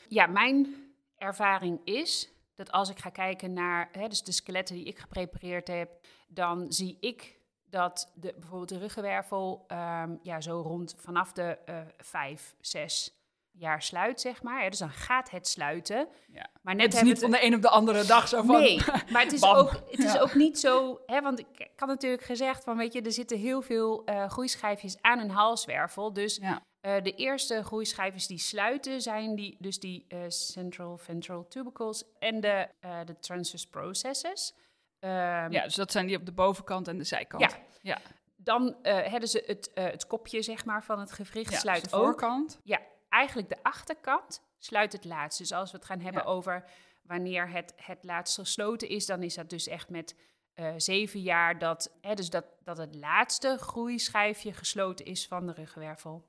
[0.08, 0.74] Ja, mijn
[1.16, 5.68] ervaring is dat als ik ga kijken naar hè, dus de skeletten die ik geprepareerd
[5.68, 11.58] heb, dan zie ik dat de, bijvoorbeeld de ruggenwervel ehm, ja, zo rond vanaf de
[11.64, 13.19] eh vijf, zes
[13.60, 14.62] jaar sluit, zeg maar.
[14.64, 16.08] Ja, dus dan gaat het sluiten.
[16.32, 16.48] Ja.
[16.62, 18.60] Maar net Het is niet van de een op de andere dag zo van...
[18.60, 18.80] Nee,
[19.12, 19.56] maar het is, Bam.
[19.56, 20.20] ook, het is Ja.
[20.20, 21.00] ook niet zo...
[21.06, 24.96] Hè, want ik, had natuurlijk gezegd van, weet je, er zitten heel veel eh, groeischijfjes
[25.00, 26.12] aan een halswervel.
[26.12, 26.62] Dus Ja.
[26.80, 32.40] eh, de eerste groeischijfjes die sluiten zijn die, dus die eh, central ventral tubercles en
[32.40, 34.54] de, eh, de transverse processes.
[34.98, 37.42] Ehm, ja, dus dat zijn die op de bovenkant en de zijkant.
[37.42, 37.58] Ja.
[37.82, 37.98] ja.
[38.36, 41.90] Dan hebben ze het, eh, het kopje zeg maar, van het gewricht Ja, sluit dus
[41.90, 42.02] de ook.
[42.04, 42.58] voorkant.
[42.62, 45.38] Ja, eigenlijk de achterkant sluit het laatst.
[45.38, 46.28] Dus als we het gaan hebben Ja.
[46.28, 46.64] over
[47.02, 50.16] wanneer het, het laatst gesloten is, dan is dat dus echt met
[50.54, 55.52] eh, zeven jaar dat, hè, dus dat, dat het laatste groeischijfje gesloten is van de
[55.52, 56.28] ruggenwervel.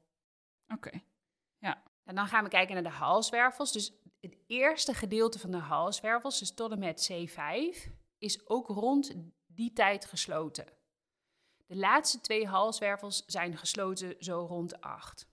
[0.67, 1.01] Oké.
[2.03, 3.71] En dan gaan we kijken naar de halswervels.
[3.71, 9.13] Dus het eerste gedeelte van de halswervels, dus tot en met C5, is ook rond
[9.47, 10.65] die tijd gesloten.
[11.65, 15.27] De laatste twee halswervels zijn gesloten zo rond de 8.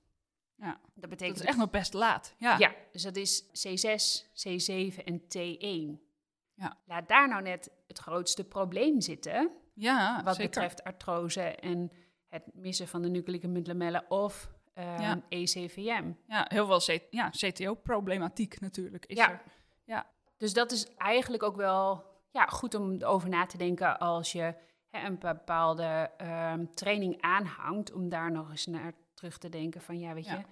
[0.60, 0.70] Ja.
[0.70, 2.34] Dat Dat betekent is echt nog best laat.
[2.38, 2.58] Ja.
[2.58, 6.06] Ja, dus dat is C6, C7 en T1.
[6.54, 6.76] Ja.
[6.86, 10.50] Laat daar nou net het grootste probleem zitten, Ja, wat zeker.
[10.50, 11.92] betreft artrose en
[12.28, 15.20] het missen van de nucleus lamellen of ehm, Ja.
[15.28, 16.12] ECVM.
[16.26, 19.30] Ja, heel veel C- ja, CTO-problematiek natuurlijk is Ja.
[19.30, 19.42] er.
[19.84, 20.06] Ja.
[20.36, 24.54] Dus dat is eigenlijk ook wel ja, goed om over na te denken als je
[24.90, 29.98] hè, een bepaalde ehm, training aanhangt, om daar nog eens naar terug te denken van
[29.98, 30.32] ja, weet Ja.
[30.36, 30.44] je,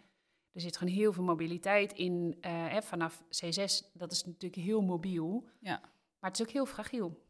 [0.53, 2.37] er zit gewoon heel veel mobiliteit in.
[2.41, 5.81] eh, hè, vanaf C6, dat is natuurlijk heel mobiel, Ja.
[6.19, 7.25] maar het is ook heel fragiel.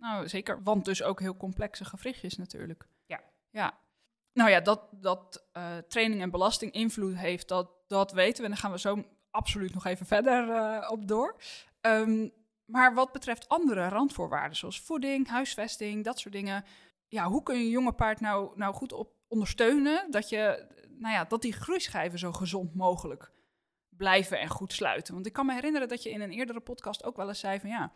[0.00, 0.62] Nou, zeker.
[0.62, 2.88] Want dus ook heel complexe gewrichtjes natuurlijk.
[3.06, 3.20] Ja.
[3.50, 3.78] Ja.
[4.32, 8.42] Nou ja, dat, dat eh, training en belasting invloed heeft, dat, dat weten we.
[8.42, 11.36] En daar gaan we zo absoluut nog even verder eh, op door.
[11.80, 12.28] Ehm,
[12.64, 16.64] maar wat betreft andere randvoorwaarden, zoals voeding, huisvesting, dat soort dingen.
[17.08, 20.66] Ja, hoe kun je een jonge paard nou, nou goed op ondersteunen dat, je,
[20.98, 23.32] nou ja, dat die groeischijven zo gezond mogelijk
[23.88, 25.14] blijven en goed sluiten.
[25.14, 27.60] Want ik kan me herinneren dat je in een eerdere podcast ook wel eens zei
[27.60, 27.92] van ja,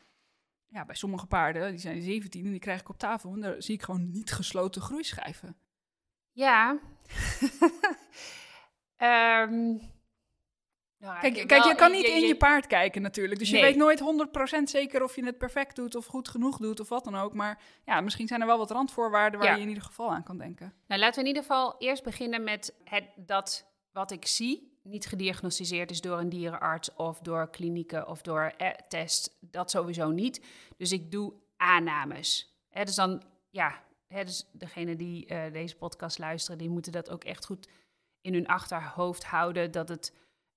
[0.66, 3.62] ja bij sommige paarden, die zijn 17 en die krijg ik op tafel en daar
[3.62, 5.57] zie ik gewoon niet gesloten groeischijven.
[6.33, 6.79] Ja.
[8.97, 9.79] Ehm,
[11.02, 13.38] nou, Kijk, kijk, wel, je kan niet je- in je- paard kijken natuurlijk.
[13.38, 16.80] Dus je weet nooit 100% zeker of je het perfect doet of goed genoeg doet
[16.80, 17.34] of wat dan ook.
[17.34, 19.54] Maar ja, misschien zijn er wel wat randvoorwaarden waar Ja.
[19.56, 20.74] je in ieder geval aan kan denken.
[20.86, 25.06] Nou, laten we in ieder geval eerst beginnen met het, dat wat ik zie niet
[25.06, 29.36] gediagnosticeerd is door een dierenarts of door klinieken of door eh, test.
[29.40, 30.44] Dat sowieso niet.
[30.76, 32.56] Dus ik doe aannames.
[32.68, 37.10] Hè, dus dan, ja, hè, dus degene die eh, deze podcast luisteren, die moeten dat
[37.10, 37.68] ook echt goed
[38.20, 39.70] in hun achterhoofd houden.
[39.70, 40.12] Dat het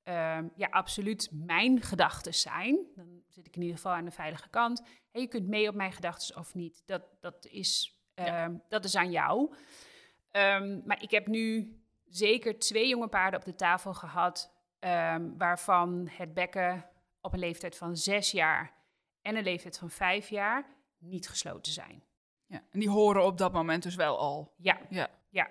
[0.06, 2.78] ehm, ja, absoluut mijn gedachten zijn.
[2.96, 4.84] Dan zit ik in ieder geval aan de veilige kant.
[5.12, 6.84] Je kunt mee op mijn gedachten of niet.
[6.86, 9.54] Dat, dat, is, ehm, dat is aan jou.
[10.32, 14.54] Ehm, maar ik heb nu zeker twee jonge paarden op de tafel gehad,
[15.38, 16.90] waarvan het bekken
[17.22, 18.74] op een leeftijd van zes jaar
[19.22, 20.66] en een leeftijd van vijf jaar
[20.98, 22.04] niet gesloten zijn.
[22.46, 22.64] Ja.
[22.72, 24.54] En die horen op dat moment dus wel al.
[24.58, 25.10] Ja, Ja.
[25.30, 25.48] ja.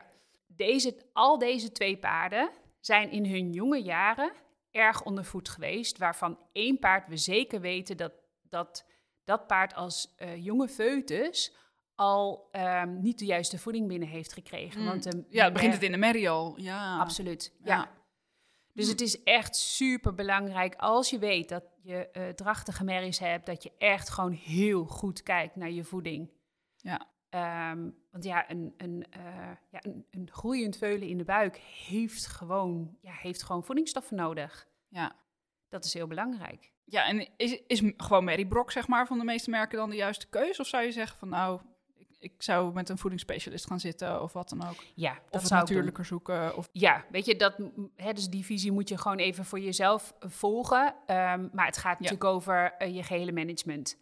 [0.47, 4.33] Deze, al deze twee paarden zijn in hun jonge jaren
[4.75, 8.87] erg onder voet geweest, waarvan één paard we zeker weten dat dat,
[9.25, 11.57] dat paard als eh, jonge foetus
[11.95, 14.81] al ehm, niet de juiste voeding binnen heeft gekregen.
[14.81, 14.87] Mm.
[14.87, 16.61] Want de Ja, dan begint het in de merrie al.
[16.61, 17.77] Ja, Absoluut, Ja.
[17.77, 17.91] ja.
[18.73, 23.47] Dus het is echt super belangrijk als je weet dat je eh, drachtige merries hebt,
[23.47, 26.31] dat je echt gewoon heel goed kijkt naar je voeding.
[26.77, 27.07] Ja.
[27.29, 29.23] Ehm, want ja, een, een, eh,
[29.69, 34.67] ja een, een groeiend veulen in de buik heeft gewoon, ja, heeft gewoon voedingsstoffen nodig.
[34.89, 35.17] Ja.
[35.69, 36.73] Dat is heel belangrijk.
[36.85, 39.97] Ja, en is, is gewoon Mary Brock, zeg maar, van de meeste merken dan de
[39.97, 40.61] juiste keus?
[40.61, 41.61] Of zou je zeggen van, nou,
[41.95, 44.85] ik, ik zou met een voedingsspecialist gaan zitten of wat dan ook?
[44.95, 45.59] Ja, Of dat het zou doen.
[45.59, 46.57] natuurlijker zoeken?
[46.57, 47.57] Of, Ja, weet je, dat,
[47.97, 50.95] hè, dus die visie moet je gewoon even voor jezelf volgen.
[51.07, 53.97] Ehm, maar het gaat natuurlijk over eh, je gehele management.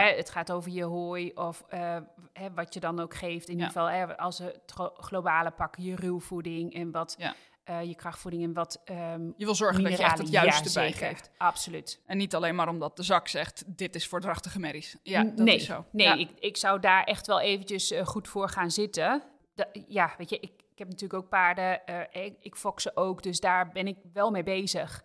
[0.00, 1.96] Hè, het gaat over je hooi of eh,
[2.32, 3.46] hè, wat je dan ook geeft.
[3.46, 4.60] In ieder geval, hè, als het
[4.96, 7.16] globale pakken, je ruwvoeding en wat
[7.64, 10.50] eh, je krachtvoeding en wat ehm je wil zorgen dat je echt het mineralen.
[10.50, 11.08] juiste Ja, bij zeker.
[11.08, 11.30] geeft.
[11.38, 12.00] Absoluut.
[12.06, 14.96] En niet alleen maar omdat de zak zegt, dit is voor drachtige merries.
[15.02, 15.84] Ja, dat nee, is zo.
[15.90, 16.14] Nee, Ja.
[16.14, 19.22] ik, ik zou daar echt wel eventjes eh, goed voor gaan zitten.
[19.54, 21.80] Da- ja, weet je, ik, ik heb natuurlijk ook paarden.
[22.12, 25.04] ik, ik fok ze ook, dus daar ben ik wel mee bezig.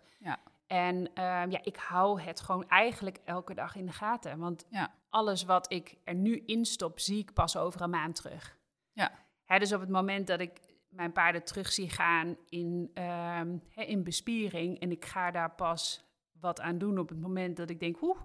[0.70, 4.38] En ehm, ja, ik hou het gewoon eigenlijk elke dag in de gaten.
[4.38, 4.94] Want Ja.
[5.08, 8.56] alles wat ik er nu instop, zie ik pas over een maand terug.
[8.92, 9.12] Ja.
[9.44, 13.82] Hè, dus op het moment dat ik mijn paarden terug zie gaan in, ehm, hè,
[13.82, 14.80] in bespiering...
[14.80, 18.02] en ik ga daar pas wat aan doen op het moment dat ik denk...
[18.02, 18.20] Oeh,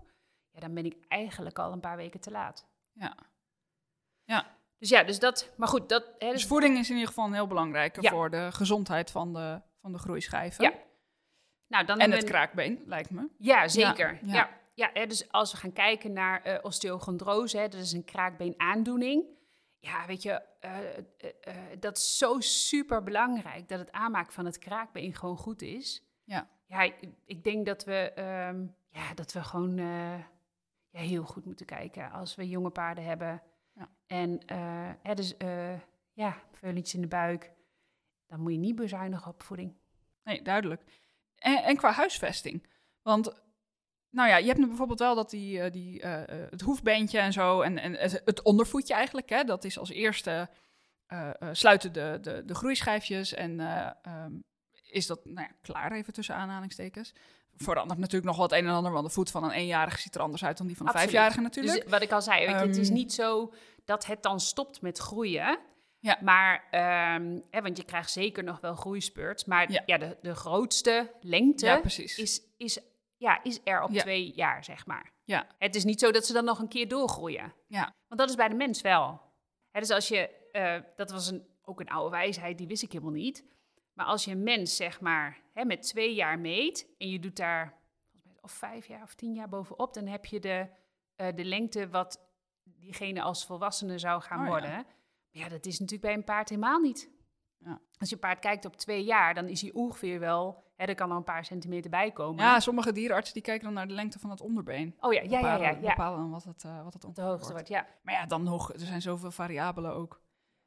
[0.52, 2.68] ja, dan ben ik eigenlijk al een paar weken te laat.
[2.92, 3.16] Ja.
[4.24, 4.58] Ja.
[4.78, 5.54] Dus ja, dus dat...
[5.58, 6.04] Maar goed, dat...
[6.04, 8.10] Hè, Dus dus, voeding is in ieder geval een heel belangrijke Ja.
[8.12, 10.64] voor de gezondheid van de, van de groeischijven.
[10.64, 10.72] Ja.
[11.67, 13.28] Nou, dan En het we- kraakbeen, lijkt me.
[13.38, 14.13] Ja, zeker.
[14.13, 14.49] Ja, Ja, ja.
[14.73, 14.89] ja.
[14.93, 19.23] hè, dus als we gaan kijken naar eh osteochondrose, hè, dat is een kraakbeenaandoening.
[19.80, 24.58] Ja, weet je, eh, eh, dat is zo super belangrijk dat het aanmaken van het
[24.58, 26.04] kraakbeen gewoon goed is.
[26.23, 26.49] Ja.
[26.65, 29.78] Ja, ik, ik denk dat we, ehm, ja, dat we gewoon
[30.89, 33.41] ja, heel goed moeten kijken als we jonge paarden hebben.
[33.73, 33.89] Ja.
[34.08, 35.80] En eh, hè, dus, eh,
[36.13, 37.51] ja, veulentjes in de buik,
[38.28, 39.73] dan moet je niet bezuinigen op voeding.
[40.23, 40.82] Nee, duidelijk.
[41.36, 42.67] En, en qua huisvesting.
[43.02, 43.34] Want,
[44.10, 47.34] nou ja, je hebt nu bijvoorbeeld wel dat die, eh, die, eh, het hoefbeentje en
[47.34, 50.50] zo, en, en het, ondervoetje eigenlijk, hè, dat is als eerste
[51.52, 54.32] sluiten de, de, de groeischijfjes en eh, ehm,
[54.91, 57.13] is dat, nou ja, klaar even tussen aanhalingstekens.
[57.56, 60.21] Verandert natuurlijk nog wat een en ander, want de voet van een eenjarige ziet er
[60.21, 61.13] anders uit dan die van een Absoluut.
[61.13, 61.82] vijfjarige natuurlijk.
[61.82, 63.54] Dus wat ik al zei, weet je, het is Ehm, niet zo
[63.86, 65.60] dat het dan stopt met groeien.
[66.06, 66.18] Ja.
[66.22, 69.46] Maar, ehm, hè, want je krijgt zeker nog wel groeispurts.
[69.46, 69.84] Maar Ja.
[69.86, 69.98] ja.
[69.98, 72.80] de, de grootste lengte ja, is, is,
[73.18, 75.12] ja, is er op twee jaar, zeg maar.
[75.24, 75.48] Ja.
[75.58, 77.54] Het is niet zo dat ze dan nog een keer doorgroeien.
[77.68, 77.94] Ja.
[78.08, 79.22] Want dat is bij de mens wel.
[79.72, 82.91] Hè, dus als je, eh, dat was een, ook een oude wijsheid, die wist ik
[82.91, 83.44] helemaal niet.
[83.94, 87.36] Maar als je een mens, zeg maar, hè, met twee jaar meet en je doet
[87.36, 87.74] daar
[88.41, 90.68] of vijf jaar of tien jaar bovenop, dan heb je de,
[91.15, 92.20] eh, de lengte wat
[92.63, 94.86] diegene als volwassene zou gaan Oh worden.
[95.36, 97.10] Ja, dat is natuurlijk bij een paard helemaal niet.
[97.58, 97.80] Ja.
[97.98, 101.10] Als je paard kijkt op twee jaar, dan is hij ongeveer wel, hè, er kan
[101.12, 102.43] er een paar centimeter bij komen.
[102.43, 104.95] Ja, sommige dierenartsen die kijken dan naar de lengte van het onderbeen.
[105.00, 105.58] Oh ja, ja, ja, ja.
[105.58, 105.89] Bepalen, ja.
[105.89, 107.69] bepalen dan wat het, eh, wat het De ongeveer hoogste wordt.
[107.69, 107.95] wordt, ja.
[108.04, 110.21] Maar ja, dan nog, er zijn zoveel variabelen ook.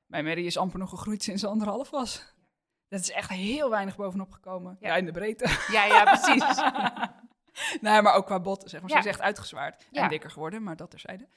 [0.06, 2.34] Mijn Mary is amper nog gegroeid sinds ze anderhalf was.
[2.88, 4.76] Dat is echt heel weinig bovenop gekomen.
[4.80, 4.96] Ja, Ja.
[4.96, 5.46] in de breedte.
[5.72, 6.44] Ja, ja, precies.
[7.80, 8.90] nee, maar ook qua bot, zeg maar.
[8.90, 11.28] Ze is echt uitgezwaard en dikker geworden, maar dat terzijde.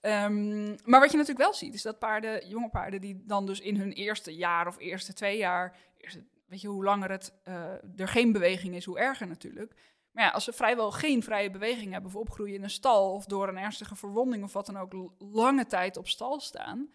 [0.00, 3.60] Ehm maar wat je natuurlijk wel ziet, is dat paarden, jonge paarden, die dan dus
[3.60, 8.00] in hun eerste jaar of eerste twee jaar, eerste weet je, hoe langer het, uh,
[8.00, 9.74] er geen beweging is, hoe erger natuurlijk.
[10.10, 13.24] Maar ja, als ze vrijwel geen vrije beweging hebben of opgroeien in een stal of
[13.24, 16.88] door een ernstige verwonding of wat dan ook lange tijd op stal staan,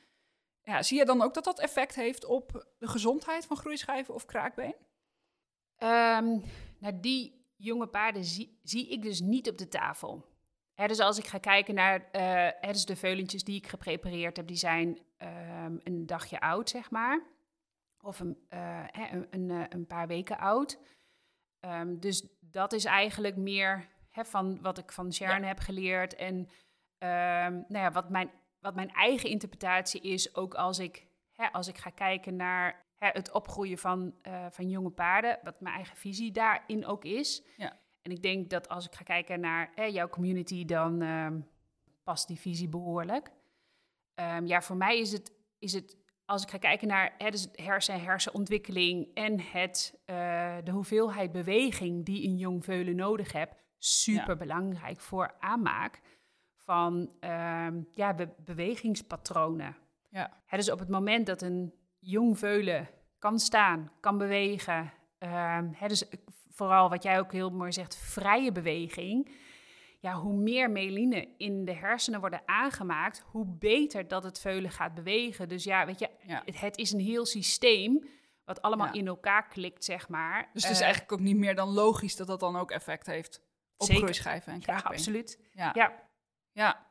[0.64, 4.26] ja, zie je dan ook dat dat effect heeft op de gezondheid van groeischijven of
[4.26, 4.76] kraakbeen?
[5.80, 6.44] Um,
[6.80, 10.34] nou, die jonge paarden zie, zie, ik dus niet op de tafel.
[10.76, 14.58] Dus als ik ga kijken naar uh, dus de veulentjes die ik geprepareerd heb, die
[14.58, 17.24] zijn um, een dagje oud, zeg maar.
[18.02, 20.80] Of een, uh, een, een, eh, een, paar weken oud.
[21.60, 26.16] Um, dus dat is eigenlijk meer hè, van wat ik van Sharon heb geleerd.
[26.16, 31.52] En um, nou ja, wat, mijn, wat mijn eigen interpretatie is, ook als ik, hè,
[31.52, 35.98] als ik ga kijken naar het opgroeien van, uh, van jonge paarden, wat mijn eigen
[35.98, 37.44] visie daarin ook is.
[37.58, 37.80] Ja.
[38.02, 41.48] En ik denk dat als ik ga kijken naar hè, jouw community, dan um,
[42.04, 43.32] past die visie behoorlijk.
[44.44, 48.02] ja, voor mij is het, is het als ik ga kijken naar hè, dus hersen,
[48.02, 55.00] hersenontwikkeling en het, uh, de hoeveelheid beweging die een jong veulen nodig hebt, super belangrijk
[55.00, 56.02] voor aanmaak
[56.56, 59.76] van uh, ja, be bewegingspatronen.
[60.10, 60.42] Ja.
[60.46, 61.74] Hè, dus op het moment dat een
[62.06, 62.90] jong veulen
[63.20, 66.04] kan staan, kan bewegen, uh, hè, dus
[66.50, 69.30] vooral wat jij ook heel mooi zegt, vrije beweging
[70.06, 74.94] ja, hoe meer meline in de hersenen worden aangemaakt, hoe beter dat het veulen gaat
[74.94, 75.50] bewegen.
[75.50, 76.10] Dus ja, weet je,
[76.54, 78.06] Het, is een heel systeem
[78.44, 80.50] wat allemaal in elkaar klikt, zeg maar.
[80.54, 83.06] Dus het is uh, eigenlijk ook niet meer dan logisch dat dat dan ook effect
[83.06, 83.42] heeft
[83.78, 84.92] op groeischijven en kraakbeen.
[84.92, 85.40] Ja, absoluut.
[85.52, 85.72] Ja.
[85.74, 85.94] ja.
[86.52, 86.88] ja.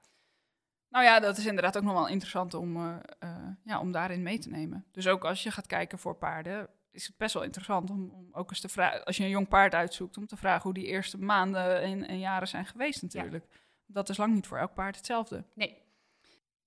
[0.94, 3.30] Nou ja, dat is inderdaad ook nog wel interessant om, uh, uh,
[3.64, 4.85] ja, om daarin mee te nemen.
[4.90, 8.28] Dus ook als je gaat kijken voor paarden, is het best wel interessant om, om,
[8.33, 10.87] ook eens te vragen, als je een jong paard uitzoekt, om te vragen hoe die
[10.87, 13.46] eerste maanden en, en jaren zijn geweest natuurlijk.
[13.87, 15.44] Dat is lang niet voor elk paard hetzelfde.
[15.54, 15.83] Nee.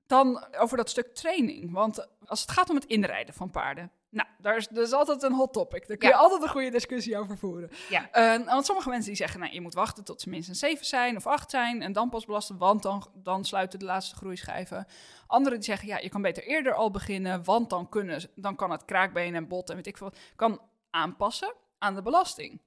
[0.07, 1.71] Dan over dat stuk training.
[1.71, 3.91] Want als het gaat om het inrijden van paarden.
[4.09, 5.87] Nou, daar is, dat is altijd een hot topic.
[5.87, 7.69] Daar kun je altijd een goede discussie over voeren.
[7.89, 8.37] Ja.
[8.37, 11.15] Uh, want sommige mensen die zeggen, nou, je moet wachten tot ze minstens zeven zijn
[11.15, 14.87] of acht zijn en dan pas belasten, want dan, dan sluiten de laatste groeischijven.
[15.27, 18.71] Anderen die zeggen, ja, je kan beter eerder al beginnen, want dan, kunnen, dan kan
[18.71, 22.61] het kraakbeen en bot en weet ik veel, kan aanpassen aan de belasting.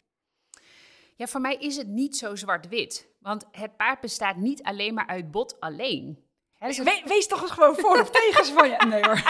[1.16, 3.09] Ja, voor mij is het niet zo zwart-wit.
[3.18, 6.24] Want het paard bestaat niet alleen maar uit bot alleen.
[6.66, 8.87] Dus wees toch eens gewoon voor of tegen van je.
[8.87, 9.23] Nee hoor.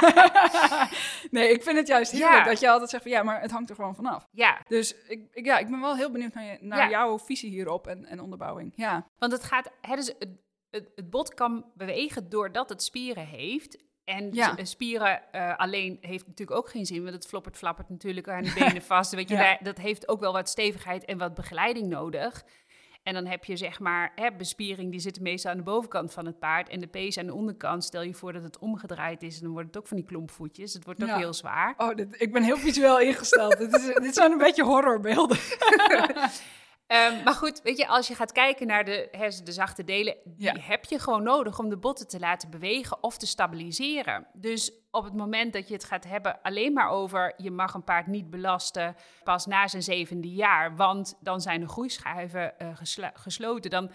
[1.41, 2.45] nee, ik vind het juist heerlijk ja.
[2.45, 4.29] dat je altijd zegt van ja, maar het hangt er gewoon vanaf.
[4.31, 4.61] Ja.
[4.69, 7.87] Dus ik, ik ja, ik ben wel heel benieuwd naar, je, naar jouw visie hierop
[7.87, 8.73] en, en onderbouwing.
[8.77, 9.07] Ja.
[9.19, 10.29] Want het gaat, hè, dus het,
[10.71, 13.89] het, het bot kan bewegen doordat het spieren heeft.
[14.05, 14.57] En ja.
[14.63, 18.53] spieren uh, alleen heeft natuurlijk ook geen zin, want het floppert, flappert natuurlijk aan de
[18.59, 19.15] benen vast.
[19.15, 19.59] Weet je, ja.
[19.63, 22.45] dat heeft ook wel wat stevigheid en wat begeleiding nodig.
[23.03, 26.27] En dan heb je zeg maar hè, bespiering, die zit meestal aan de bovenkant van
[26.27, 26.69] het paard.
[26.69, 27.85] En de pees aan de onderkant.
[27.85, 30.73] Stel je voor dat het omgedraaid is en dan wordt het ook van die klompvoetjes.
[30.73, 31.75] Het wordt ook heel zwaar.
[31.77, 33.59] Oh, dit, ik ben heel visueel ingesteld.
[33.59, 35.39] dit, is, dit zijn een beetje horrorbeelden.
[36.93, 40.17] Um, maar goed, weet je, als je gaat kijken naar de, hè, de zachte delen,
[40.25, 40.55] die ja.
[40.61, 44.27] heb je gewoon nodig om de botten te laten bewegen of te stabiliseren.
[44.33, 47.85] Dus op het moment dat je het gaat hebben alleen maar over je mag een
[47.85, 53.09] paard niet belasten pas na zijn zevende jaar, want dan zijn de groeischijven uh, geslo
[53.15, 53.91] gesloten, dan,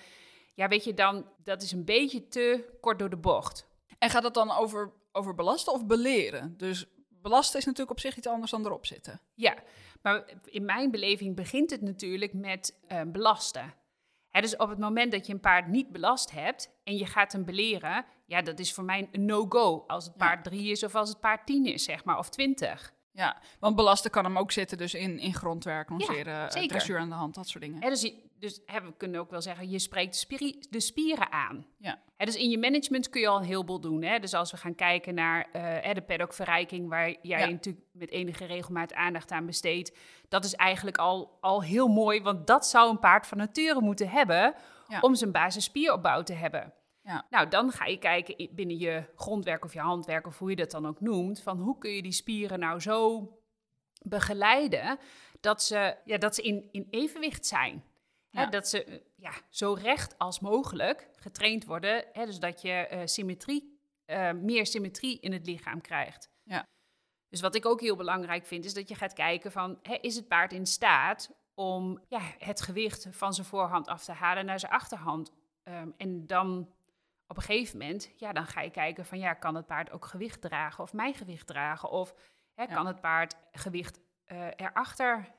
[0.53, 3.67] ja, weet je, dan, dat is een beetje te kort door de bocht.
[3.97, 6.57] En gaat het dan over, over belasten of beleren?
[6.57, 9.21] Dus belasten is natuurlijk op zich iets anders dan erop zitten.
[9.33, 9.55] Ja,
[10.05, 13.73] maar in mijn beleving begint het natuurlijk met uh, belasten.
[14.29, 17.31] Hè, dus op het moment dat je een paard niet belast hebt en je gaat
[17.31, 20.95] hem beleren, ja, dat is voor mij een no-go als het paard drie is of
[20.95, 22.93] als het paard tien is, zeg maar, of twintig.
[23.11, 26.99] Ja, want belasten kan hem ook zitten dus in, in grondwerk, lanceren, ja, eh, dressuur
[26.99, 27.83] aan de hand, dat soort dingen.
[27.83, 30.29] Hè, dus dus hè, we kunnen ook wel zeggen, je spreekt
[30.69, 31.65] de, spieren aan.
[31.77, 31.99] Ja.
[32.15, 34.03] Hè, dus in je management kun je al een heleboel doen.
[34.03, 34.19] Hè?
[34.19, 37.49] Dus als we gaan kijken naar uh, de paddockverrijking, waar jij ja.
[37.49, 39.97] natuurlijk met enige regelmaat aandacht aan besteedt,
[40.29, 44.09] dat is eigenlijk al, al heel mooi, want dat zou een paard van nature moeten
[44.09, 44.55] hebben
[44.87, 44.99] ja.
[44.99, 46.73] om zijn basisspieropbouw te hebben.
[47.03, 47.25] Ja.
[47.29, 50.71] Nou, dan ga je kijken binnen je grondwerk of je handwerk, of hoe je dat
[50.71, 53.29] dan ook noemt, van hoe kun je die spieren nou zo
[54.01, 54.97] begeleiden
[55.39, 57.83] dat ze, ja, dat ze in, in evenwicht zijn.
[58.35, 58.43] Ja.
[58.43, 63.01] Hè, dat ze ja, zo recht als mogelijk getraind worden, hè, dus dat je uh,
[63.05, 66.29] symmetrie, uh, meer symmetrie in het lichaam krijgt.
[66.43, 66.67] Ja.
[67.29, 70.15] Dus wat ik ook heel belangrijk vind, is dat je gaat kijken van, hè, is
[70.15, 74.59] het paard in staat om ja, het gewicht van zijn voorhand af te halen naar
[74.59, 75.31] zijn achterhand?
[75.63, 76.73] Um, en dan
[77.27, 80.05] op een gegeven moment, ja, dan ga je kijken van, ja, kan het paard ook
[80.05, 81.89] gewicht dragen of mijn gewicht dragen?
[81.89, 82.15] Of
[82.53, 85.31] hè, kan het paard gewicht uh, erachter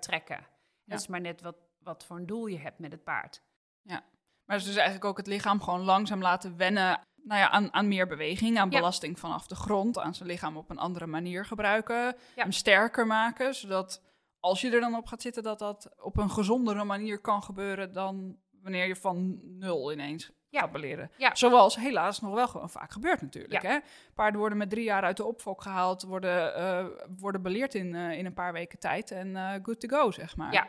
[0.00, 0.46] trekken?
[0.84, 3.42] Dat is maar net wat, wat voor een doel je hebt met het paard.
[3.82, 4.02] Ja,
[4.44, 8.06] maar dus eigenlijk ook het lichaam gewoon langzaam laten wennen nou ja, aan, aan meer
[8.06, 8.76] beweging, aan Ja.
[8.78, 12.14] belasting vanaf de grond, aan zijn lichaam op een andere manier gebruiken, Ja.
[12.34, 14.02] hem sterker maken, zodat
[14.40, 17.92] als je er dan op gaat zitten, dat dat op een gezondere manier kan gebeuren
[17.92, 20.60] dan wanneer je van nul ineens Ja.
[20.60, 21.10] gaat beleren.
[21.16, 21.34] Ja.
[21.34, 23.62] Zoals helaas nog wel gewoon vaak gebeurt natuurlijk.
[23.62, 23.68] Ja.
[23.70, 23.78] Hè?
[24.14, 26.86] Paarden worden met drie jaar uit de opfok gehaald, worden, eh,
[27.18, 30.36] worden beleerd in, eh, in een paar weken tijd en eh, good to go, zeg
[30.36, 30.52] maar.
[30.52, 30.68] Ja.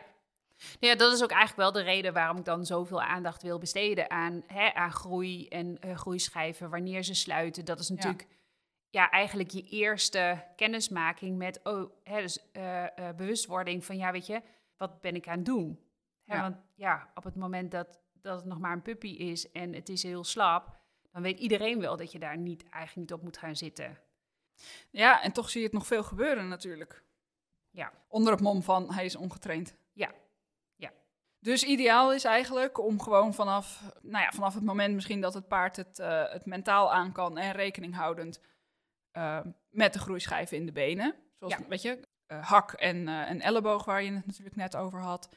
[0.79, 4.09] Ja, dat is ook eigenlijk wel de reden waarom ik dan zoveel aandacht wil besteden
[4.09, 7.65] aan, hè, aan groei en eh, groeischijven, wanneer ze sluiten.
[7.65, 8.27] Dat is natuurlijk
[8.89, 9.09] ja.
[9.09, 14.41] eigenlijk je eerste kennismaking met oh, hè, dus, eh, eh, bewustwording van ja, weet je,
[14.77, 15.79] wat ben ik aan het doen?
[16.25, 16.41] Hè, Ja.
[16.41, 19.89] Want ja, op het moment dat, dat het nog maar een puppy is en het
[19.89, 20.77] is heel slap,
[21.11, 23.97] dan weet iedereen wel dat je daar niet, eigenlijk niet op moet gaan zitten.
[24.89, 27.03] Ja, en toch zie je het nog veel gebeuren natuurlijk.
[27.69, 27.91] Ja.
[28.07, 29.75] Onder het mom van hij is ongetraind.
[29.93, 30.11] Ja.
[31.43, 35.47] Dus ideaal is eigenlijk om gewoon vanaf, nou ja, vanaf het moment misschien dat het
[35.47, 38.41] paard het, eh, het mentaal aan kan en rekening houdend
[39.11, 41.15] eh, met de groeischijven in de benen.
[41.39, 41.59] Zoals, Ja.
[41.67, 45.29] weet je, eh, hak en, eh, en elleboog waar je het natuurlijk net over had.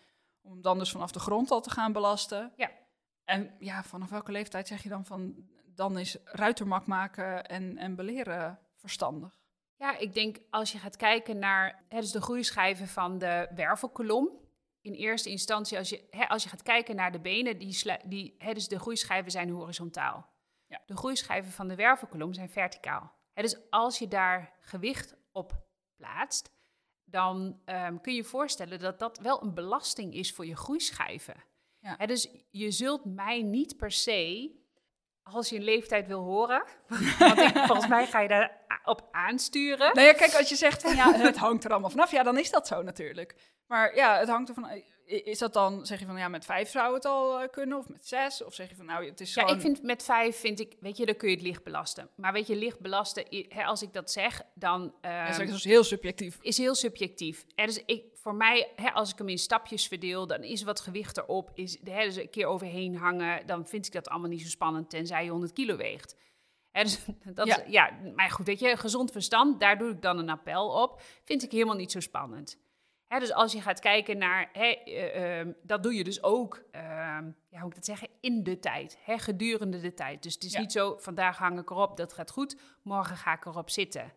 [0.43, 2.53] Om dan dus vanaf de grond al te gaan belasten.
[2.57, 2.71] Ja.
[3.25, 5.35] En ja, vanaf welke leeftijd zeg je dan van,
[5.75, 9.39] dan is ruitermak maken en, en beleren verstandig?
[9.77, 14.45] Ja, ik denk als je gaat kijken naar hè, dus de groeischijven van de wervelkolom.
[14.87, 18.35] In eerste instantie, als je, hè, als je gaat kijken naar de benen, die, die,
[18.39, 20.29] hè, dus de groeischijven zijn horizontaal.
[20.67, 20.83] Ja.
[20.87, 23.13] De groeischijven van de wervelkolom zijn verticaal.
[23.33, 26.51] Hè, dus als je daar gewicht op plaatst,
[27.05, 31.45] dan ehm, kun je voorstellen dat dat wel een belasting is voor je groeischijven.
[31.79, 31.95] Ja.
[31.99, 34.55] Hè, dus je zult mij niet per se,
[35.33, 36.65] als je een leeftijd wil horen,
[37.19, 39.95] want ik, volgens mij ga je daar op aansturen.
[39.95, 42.39] Nou ja, kijk, als je zegt van ja, het hangt er allemaal vanaf, ja, dan
[42.39, 43.35] is dat zo natuurlijk.
[43.67, 44.83] Maar ja, het hangt er van.
[45.05, 47.89] Is dat dan, zeg je van ja, met vijf zou het al eh, kunnen, of
[47.89, 48.45] met zes?
[48.45, 49.57] Of zeg je van nou, het is Ja, gewoon.
[49.57, 52.11] ik vind met vijf, vind ik, weet je, dan kun je het licht belasten.
[52.17, 55.65] Maar weet je, licht belasten, hè, als ik dat zeg, dan Ja, zeg, dat is
[55.65, 56.39] heel subjectief.
[56.41, 57.45] is heel subjectief.
[57.55, 60.81] Er is, ik, voor mij, hè, als ik hem in stapjes verdeel, dan is wat
[60.81, 61.51] gewicht erop.
[61.55, 64.91] Is, hè, dus een keer overheen hangen, dan vind ik dat allemaal niet zo spannend,
[64.91, 66.17] tenzij je 100 kilo weegt.
[66.71, 67.57] Hè, dus, dat, Ja.
[67.57, 67.65] ja.
[67.69, 71.03] ja, maar goed, weet je, gezond verstand, daar doe ik dan een appel op.
[71.25, 72.59] Vind ik helemaal niet zo spannend.
[73.07, 76.63] Hè, dus als je gaat kijken naar, hè, eh, ehm, dat doe je dus ook,
[76.71, 76.85] ehm,
[77.49, 80.23] ja, hoe moet ik dat zeggen, in de tijd, hè, gedurende de tijd.
[80.23, 80.61] Dus het is Ja.
[80.61, 84.13] niet zo, vandaag hang ik erop, dat gaat goed, morgen ga ik erop zitten.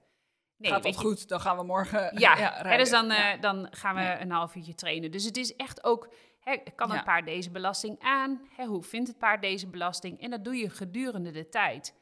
[0.60, 2.78] Nee, Gaat dat je, goed, dan gaan we morgen ja, ja, hè, rijden.
[2.78, 3.34] dus dan, Ja.
[3.34, 5.12] eh, dan gaan we een half uurtje trainen.
[5.12, 8.42] Dus het is echt ook, hè, kan het paard deze belasting aan?
[8.56, 10.22] Hè, hoe vindt het paard deze belasting?
[10.22, 11.94] En dat doe je gedurende de tijd.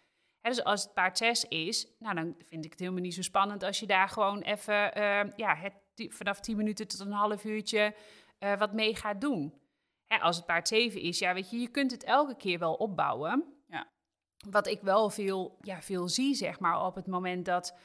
[0.41, 3.21] Hè, dus als het paard 6 is, nou, dan vind ik het helemaal niet zo
[3.21, 7.43] spannend als je daar gewoon even eh, ja, het, vanaf 10 minuten tot een half
[7.45, 7.95] uurtje
[8.39, 9.53] eh, wat mee gaat doen.
[10.05, 12.73] Hè, als het paard 7 is, ja, weet je, je kunt het elke keer wel
[12.73, 13.53] opbouwen.
[13.67, 13.87] Ja.
[14.49, 17.77] Wat ik wel veel, ja, veel zie, zeg maar, op het moment dat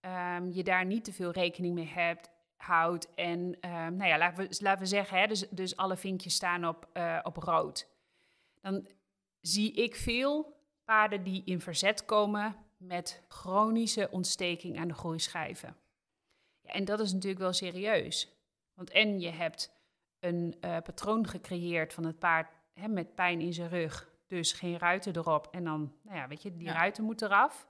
[0.00, 3.14] ehm, je daar niet te veel rekening mee hebt, houdt.
[3.14, 6.68] En ehm, nou ja, laten we, laten we zeggen, hè, dus, dus alle vinkjes staan
[6.68, 7.88] op, eh, op rood.
[8.60, 8.86] Dan
[9.40, 15.76] zie ik veel paarden die in verzet komen met chronische ontsteking aan de groeischijven.
[16.60, 18.34] Ja, en dat is natuurlijk wel serieus.
[18.74, 19.72] Want en je hebt
[20.20, 24.78] een eh, patroon gecreëerd van het paard hè, met pijn in zijn rug, dus geen
[24.78, 25.48] ruiten erop.
[25.50, 26.72] En dan, nou ja, weet je, die Ja.
[26.72, 27.68] ruiten moeten eraf.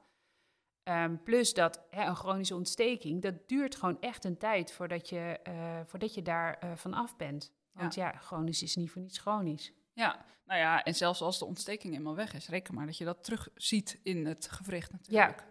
[0.83, 5.38] Ehm, plus dat hè, een chronische ontsteking, dat duurt gewoon echt een tijd voordat je,
[5.43, 7.53] eh, voordat je daar eh, van af bent.
[7.73, 8.12] Want ja.
[8.12, 9.73] chronisch is niet voor niets chronisch.
[9.93, 13.05] Ja, nou ja, en zelfs als de ontsteking eenmaal weg is, reken maar dat je
[13.05, 15.45] dat terug ziet in het gewricht natuurlijk.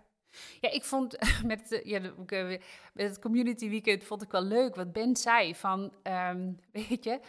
[0.61, 2.61] Ja, ik vond met, ja, met
[2.93, 7.19] het community weekend vond ik wel leuk wat Ben zei van, ehm, weet je,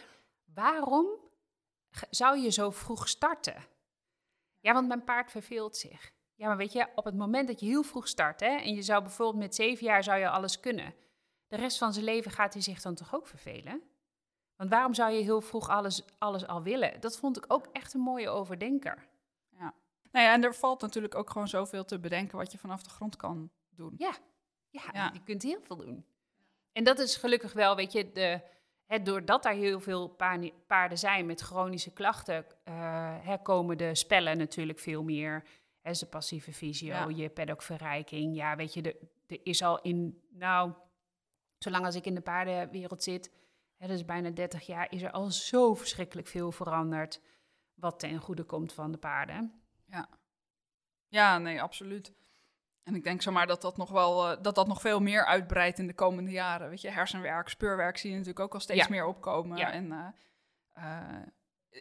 [0.53, 1.07] waarom
[2.09, 3.65] zou je zo vroeg starten?
[4.59, 6.13] Ja, want mijn paard verveelt zich.
[6.41, 8.81] Ja, maar weet je, op het moment dat je heel vroeg start, hè, en je
[8.81, 10.93] zou bijvoorbeeld met zeven jaar zou je alles kunnen,
[11.47, 13.81] de rest van zijn leven gaat hij zich dan toch ook vervelen?
[14.55, 16.99] Want waarom zou je heel vroeg alles, alles al willen?
[16.99, 19.09] Dat vond ik ook echt een mooie overdenker.
[20.11, 22.89] Nou ja, en er valt natuurlijk ook gewoon zoveel te bedenken wat je vanaf de
[22.89, 23.93] grond kan doen.
[23.97, 24.13] Ja,
[24.69, 25.09] ja, Ja.
[25.13, 26.05] je kunt heel veel doen.
[26.71, 28.41] En dat is gelukkig wel, weet je, de,
[28.85, 30.07] hè, doordat er heel veel
[30.67, 32.45] paarden, zijn met chronische klachten,
[33.23, 35.43] hè, komen de spellen natuurlijk veel meer.
[35.81, 37.07] Hè, de passieve fysio, Ja.
[37.07, 38.35] je paddockverrijking.
[38.35, 38.81] Ja, weet je,
[39.27, 40.73] er, is al in, nou,
[41.57, 43.31] zolang als ik in de paardenwereld zit,
[43.77, 47.21] hè, dat is bijna 30 jaar, is er al zo verschrikkelijk veel veranderd.
[47.73, 49.61] Wat ten goede komt van de paarden.
[51.07, 52.13] Ja, nee, absoluut.
[52.83, 55.79] En ik denk zomaar dat dat nog wel eh, dat dat nog veel meer uitbreidt
[55.79, 56.69] in de komende jaren.
[56.69, 58.89] Weet je, hersenwerk, speurwerk zie je natuurlijk ook al steeds Ja.
[58.89, 59.57] meer opkomen.
[59.57, 59.71] Ja.
[59.71, 60.07] En eh,
[60.73, 61.27] eh,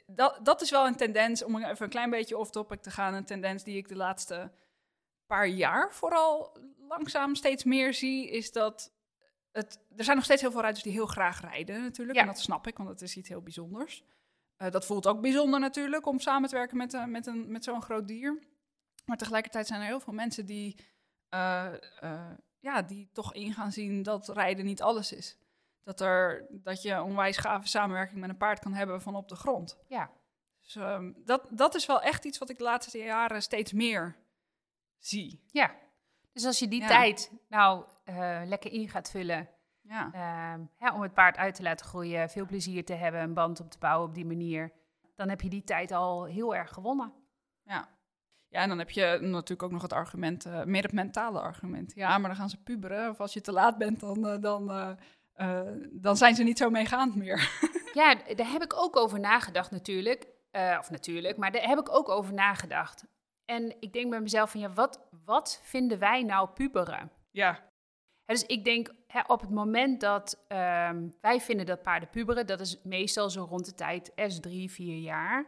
[0.07, 3.25] dat, dat is wel een tendens, om even een klein beetje off-topic te gaan, een
[3.25, 4.53] tendens die ik de laatste
[5.27, 6.57] paar jaar vooral
[6.89, 8.93] langzaam steeds meer zie, is dat
[9.53, 12.17] het, er zijn nog steeds heel veel rijders die heel graag rijden natuurlijk.
[12.17, 12.23] Ja.
[12.25, 14.05] En dat snap ik, want het is iets heel bijzonders.
[14.57, 17.65] Eh, dat voelt ook bijzonder natuurlijk, om samen te werken met, eh, met, een, met
[17.65, 18.39] zo'n groot dier.
[19.05, 20.77] Maar tegelijkertijd zijn er heel veel mensen die,
[21.29, 21.73] eh,
[22.59, 25.37] ja, die toch in gaan zien dat rijden niet alles is.
[25.83, 29.37] Dat, er, dat je onwijs gave samenwerking met een paard kan hebben van op de
[29.37, 29.79] grond.
[29.89, 30.11] Ja.
[30.63, 34.17] Dus ehm, dat, dat is wel echt iets wat ik de laatste jaren steeds meer
[34.99, 35.45] zie.
[35.47, 35.75] Ja.
[36.33, 36.87] Dus als je die Ja.
[36.87, 39.49] tijd nou eh, lekker in gaat vullen
[39.83, 43.35] Ja, ehm, ja, om het paard uit te laten groeien, veel plezier te hebben, een
[43.35, 44.73] band op te bouwen op die manier,
[45.17, 47.13] dan heb je die tijd al heel erg gewonnen.
[47.63, 47.89] ja.
[48.49, 51.93] ja, en dan heb je natuurlijk ook nog het argument, eh, meer het mentale argument.
[51.95, 53.11] Ja, maar dan gaan ze puberen.
[53.11, 54.99] Of als je te laat bent, dan, eh, dan,
[55.41, 55.61] eh,
[55.91, 57.39] dan zijn ze niet zo meegaand meer.
[57.93, 60.27] Ja, daar heb ik ook over nagedacht natuurlijk.
[60.51, 63.05] Eh, of natuurlijk, maar daar heb ik ook over nagedacht.
[63.45, 67.13] En ik denk bij mezelf van ja, wat, wat vinden wij nou puberen?
[67.31, 67.71] ja,
[68.25, 72.61] dus ik denk hè, op het moment dat ehm, wij vinden dat paarden puberen, dat
[72.61, 75.47] is meestal zo rond de tijd S3, 4 jaar.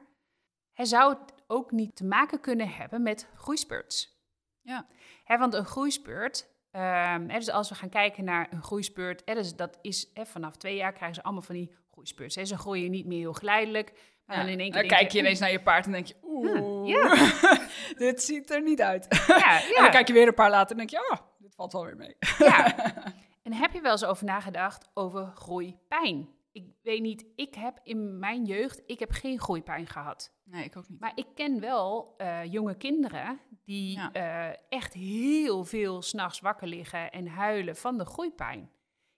[0.73, 4.21] Hè, zou het ook niet te maken kunnen hebben met groeispurts?
[4.61, 4.87] ja,
[5.25, 9.35] Hè, want een groeispurt, ehm, hè, dus als we gaan kijken naar een groeispurt, hè,
[9.35, 12.35] dus dat is hè, vanaf twee jaar krijgen ze allemaal van die groeispurts.
[12.35, 12.45] Hè.
[12.45, 13.93] Ze groeien niet meer heel geleidelijk.
[14.27, 14.43] Maar Ja.
[14.43, 16.15] dan in één Dan keer denk kijk je ineens naar je paard en denk je,
[16.23, 17.31] oeh, ja.
[18.07, 19.07] dit ziet er niet uit.
[19.27, 21.73] Ja, En dan kijk je weer een paar later en denk je, oh, dit valt
[21.73, 22.17] wel weer mee.
[22.39, 22.75] Ja.
[23.43, 26.29] En heb je wel eens over nagedacht over groeipijn?
[26.53, 30.33] Ik weet niet, ik heb in mijn jeugd, ik heb geen groeipijn gehad.
[30.45, 31.01] Nee, ik ook niet.
[31.01, 34.13] Maar ik ken wel eh, jonge kinderen die Ja.
[34.13, 38.71] eh, echt heel veel s'nachts wakker liggen en huilen van de groeipijn.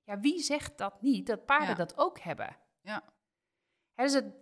[0.04, 1.74] Ja, wie zegt dat niet, dat paarden Ja.
[1.74, 2.56] dat ook hebben?
[2.80, 3.02] Ja.
[3.94, 4.34] Hè, dus het,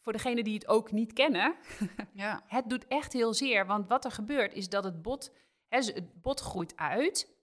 [0.00, 1.54] voor degenen die het ook niet kennen,
[2.12, 3.66] Ja, het doet echt heel zeer.
[3.66, 5.32] Want wat er gebeurt is dat het bot,
[5.68, 7.33] hè, het bot groeit uit.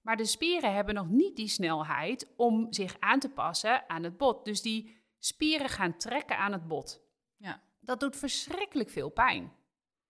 [0.00, 4.16] Maar de spieren hebben nog niet die snelheid om zich aan te passen aan het
[4.16, 4.44] bot.
[4.44, 7.00] Dus die spieren gaan trekken aan het bot.
[7.36, 7.68] ja.
[7.82, 9.52] Dat doet verschrikkelijk veel pijn.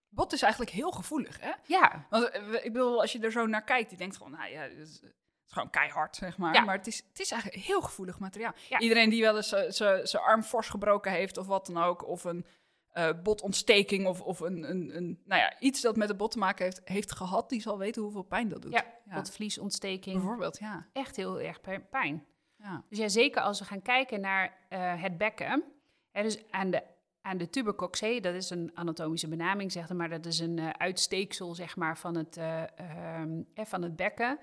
[0.09, 1.53] Bot is eigenlijk heel gevoelig, hè?
[1.67, 4.51] Ja, Want eh, ik bedoel, als je er zo naar kijkt, die denkt gewoon, nou
[4.51, 5.03] ja, het is,
[5.47, 6.55] gewoon keihard, zeg maar.
[6.55, 6.65] Ja.
[6.65, 8.53] Maar het is, het is eigenlijk heel gevoelig materiaal.
[8.69, 8.79] Ja.
[8.79, 12.25] Iedereen die wel eens eh, zijn arm fors gebroken heeft of wat dan ook, of
[12.25, 12.47] een
[12.93, 16.39] eh, botontsteking of, of een, een, een, nou ja, iets dat met de bot te
[16.39, 18.73] maken heeft, heeft gehad, die zal weten hoeveel pijn dat doet.
[18.73, 18.85] ja,
[19.15, 20.17] botvliesontsteking.
[20.17, 20.87] Bijvoorbeeld, ja.
[20.93, 21.61] Echt heel erg
[21.91, 22.27] pijn.
[22.57, 22.85] ja.
[22.89, 25.65] Dus ja, zeker als we gaan kijken naar eh, het bekken.
[26.11, 26.83] Hè, dus aan de,
[27.23, 30.09] aan de tubercoxae, dat is een anatomische benaming, zeg maar.
[30.09, 34.39] Dat is een eh, uitsteeksel, zeg maar, van het, eh, ehm, eh, van het bekken.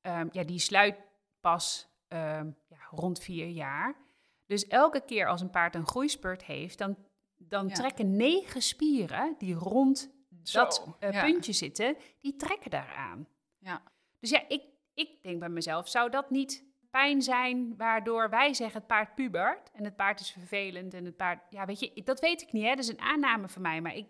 [0.00, 0.96] Ehm, ja, die sluit
[1.40, 3.94] pas ehm, ja, rond vier jaar.
[4.46, 6.96] Dus elke keer als een paard een groeispurt heeft, dan,
[7.48, 7.74] dan Ja.
[7.74, 11.24] trekken negen spieren die rond Zo, dat eh, ja.
[11.24, 13.28] puntje zitten, die trekken daaraan.
[13.58, 13.82] Ja.
[14.20, 14.62] Dus ja, ik,
[14.94, 19.70] ik denk bij mezelf, zou dat niet pijn zijn waardoor wij zeggen het paard pubert
[19.72, 22.62] en het paard is vervelend en het paard, ja weet je, dat weet ik niet
[22.64, 24.06] hè, dat is een aanname van mij, maar ik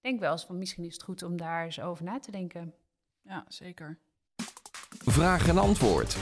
[0.00, 2.74] denk wel eens van misschien is het goed om daar eens over na te denken.
[3.22, 3.98] ja, zeker.
[5.04, 6.14] Vraag en antwoord.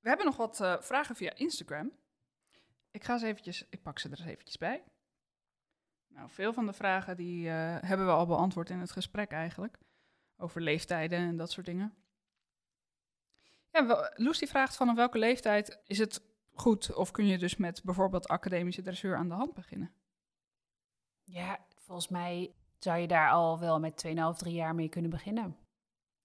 [0.00, 1.92] We hebben nog wat eh, vragen via Instagram.
[2.90, 4.82] Ik ga ze eventjes, ik pak ze er eens eventjes bij.
[6.16, 9.78] Nou, veel van de vragen die eh, hebben we al beantwoord in het gesprek eigenlijk.
[10.36, 11.94] Over leeftijden en dat soort dingen.
[13.70, 17.56] Ja, wel, Loes die vraagt vanaf welke leeftijd is het goed of kun je dus
[17.56, 19.92] met bijvoorbeeld academische dressuur aan de hand beginnen?
[21.24, 25.56] Ja, volgens mij zou je daar al wel met 2,5, 3 jaar mee kunnen beginnen.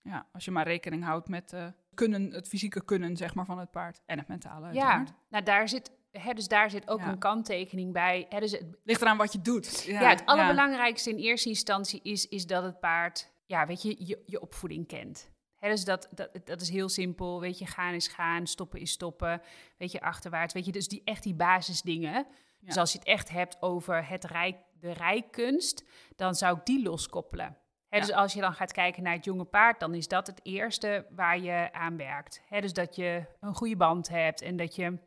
[0.01, 3.59] Ja, als je maar rekening houdt met eh, kunnen, het fysieke kunnen zeg maar, van
[3.59, 7.07] het paard en het mentale Ja, nou daar zit, hè, dus daar zit ook Ja.
[7.07, 8.25] een kanttekening bij.
[8.29, 9.83] Hè, dus het, Ligt eraan wat je doet.
[9.83, 14.23] Ja, het allerbelangrijkste in eerste instantie is, is dat het paard, ja, weet je, je,
[14.25, 15.29] je opvoeding kent.
[15.55, 17.39] Hè, dus dat, dat, dat is heel simpel.
[17.39, 19.41] Weet je, gaan is gaan, stoppen is stoppen.
[19.77, 20.53] Weet je, achterwaarts.
[20.53, 22.27] Weet je, dus die, echt die basisdingen.
[22.59, 25.83] Dus als je het echt hebt over het rijk, de rijkunst,
[26.15, 27.57] dan zou ik die loskoppelen.
[27.87, 28.05] Hè, Ja.
[28.05, 31.05] Dus als je dan gaat kijken naar het jonge paard, dan is dat het eerste
[31.09, 32.41] waar je aan werkt.
[32.47, 34.97] Hè, dus dat je een goede band hebt en dat je...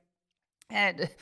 [0.66, 1.14] de-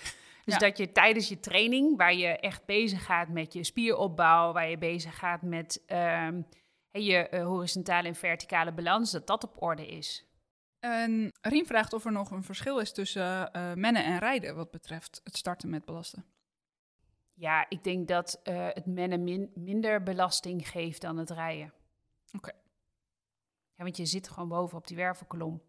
[0.44, 0.58] dus Ja.
[0.58, 4.78] dat je tijdens je training, waar je echt bezig gaat met je spieropbouw, waar je
[4.78, 6.42] bezig gaat met ehm,
[6.90, 10.26] je eh, horizontale en verticale balans, dat dat op orde is.
[10.78, 14.70] En Rien vraagt of er nog een verschil is tussen eh mennen en rijden wat
[14.70, 16.24] betreft het starten met belasten.
[17.34, 21.72] Ja, ik denk dat eh, het mennen min- minder belasting geeft dan het rijden.
[22.32, 22.52] Oké.
[23.74, 25.62] Ja, want je zit gewoon boven op die wervelkolom.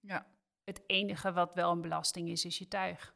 [0.00, 0.26] Ja.
[0.64, 3.14] Het enige wat wel een belasting is, is je tuig.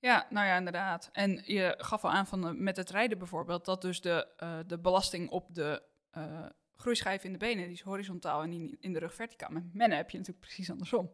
[0.00, 1.08] Ja, nou ja, inderdaad.
[1.12, 4.58] En je gaf al aan van eh, met het rijden bijvoorbeeld, dat dus de, eh,
[4.66, 5.82] de belasting op de
[6.16, 6.46] uh,
[6.76, 9.50] groeischijf in de benen, die is horizontaal en in, in de rug verticaal.
[9.50, 11.10] Met mennen heb je natuurlijk precies andersom.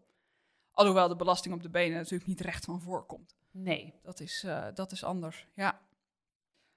[0.70, 3.36] Alhoewel de belasting op de benen natuurlijk niet recht van voorkomt.
[3.50, 3.94] Nee.
[4.02, 5.80] Dat is, dat is anders, ja.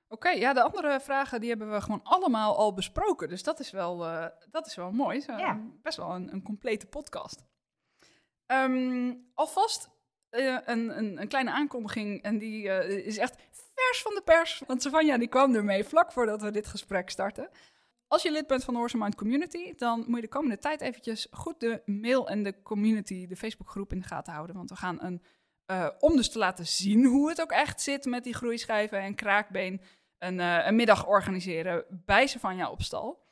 [0.07, 3.29] Oké, ja, de andere vragen die hebben we gewoon allemaal al besproken.
[3.29, 3.97] Dus dat is wel,
[4.51, 5.23] dat is wel mooi.
[5.27, 5.61] ja.
[5.81, 7.43] Best wel een, een complete podcast.
[8.47, 9.89] Um, alvast
[10.31, 13.35] uh, een, een, een, kleine aankondiging en die uh, is echt
[13.75, 14.61] vers van de pers.
[14.67, 17.49] Want Savanja die kwam ermee vlak voordat we dit gesprek starten.
[18.07, 20.81] Als je lid bent van de Horse Mind Community, dan moet je de komende tijd
[20.81, 24.55] eventjes goed de mail en de community, de Facebookgroep in de gaten houden.
[24.55, 25.23] Want we gaan een,
[25.71, 29.15] uh, om dus te laten zien hoe het ook echt zit met die groeischijven en
[29.15, 29.81] kraakbeen,
[30.17, 33.25] een, een middag organiseren bij Savanja op stal.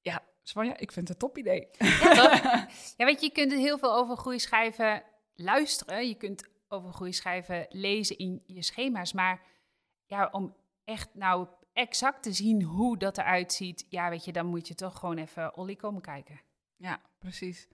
[0.00, 1.68] Ja, Savanja, ik vind het een top idee.
[1.78, 2.40] Ja,
[2.96, 5.02] ja, weet je, je kunt heel veel over groeischijven
[5.42, 6.08] luisteren.
[6.08, 9.12] Je kunt over groeischijven lezen in je schema's.
[9.12, 9.42] Maar
[10.06, 14.46] ja, om echt nou exact te zien hoe dat eruit ziet, ja, weet je, dan
[14.46, 16.40] moet je toch gewoon even Olly komen kijken.
[16.76, 17.68] Ja, precies.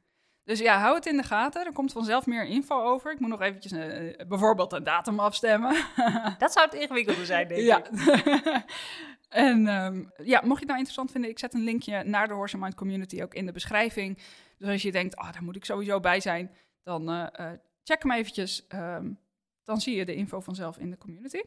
[0.44, 1.66] Dus ja, hou het in de gaten.
[1.66, 3.12] Er komt vanzelf meer info over.
[3.12, 5.76] Ik moet nog eventjes uh, bijvoorbeeld een datum afstemmen.
[6.38, 7.78] dat zou het ingewikkelde zijn, denk ja.
[7.78, 7.88] ik.
[9.28, 12.34] en um, ja, mocht je het nou interessant vinden, ik zet een linkje naar de
[12.34, 14.18] Horse Mind Community ook in de beschrijving.
[14.58, 16.50] Dus als je denkt, ah, oh, daar moet ik sowieso bij zijn,
[16.86, 17.50] dan uh,
[17.82, 18.66] check hem eventjes.
[18.68, 19.18] Um,
[19.64, 21.40] dan zie je de info vanzelf in de community.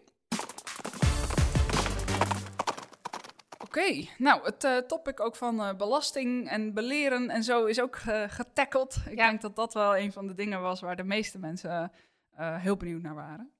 [3.60, 7.82] Oké, okay, nou, het uh, topic ook van uh, belasting en beleren en zo is
[7.82, 8.96] ook uh, getackeld.
[9.06, 9.28] Ik ja.
[9.28, 11.92] denk dat dat wel een van de dingen was waar de meeste mensen
[12.36, 13.52] heel benieuwd naar waren.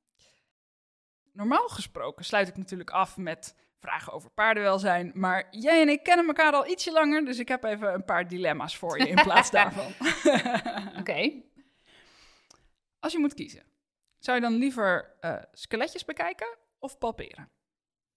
[1.34, 5.12] Normaal gesproken sluit ik natuurlijk af met vragen over paardenwelzijn.
[5.14, 8.28] Maar jij en ik kennen elkaar al ietsje langer, dus ik heb even een paar
[8.28, 9.94] dilemma's voor je in plaats daarvan.
[11.00, 11.48] Oké.
[13.00, 13.64] Als je moet kiezen,
[14.18, 17.52] zou je dan liever uh, skeletjes bekijken of palperen?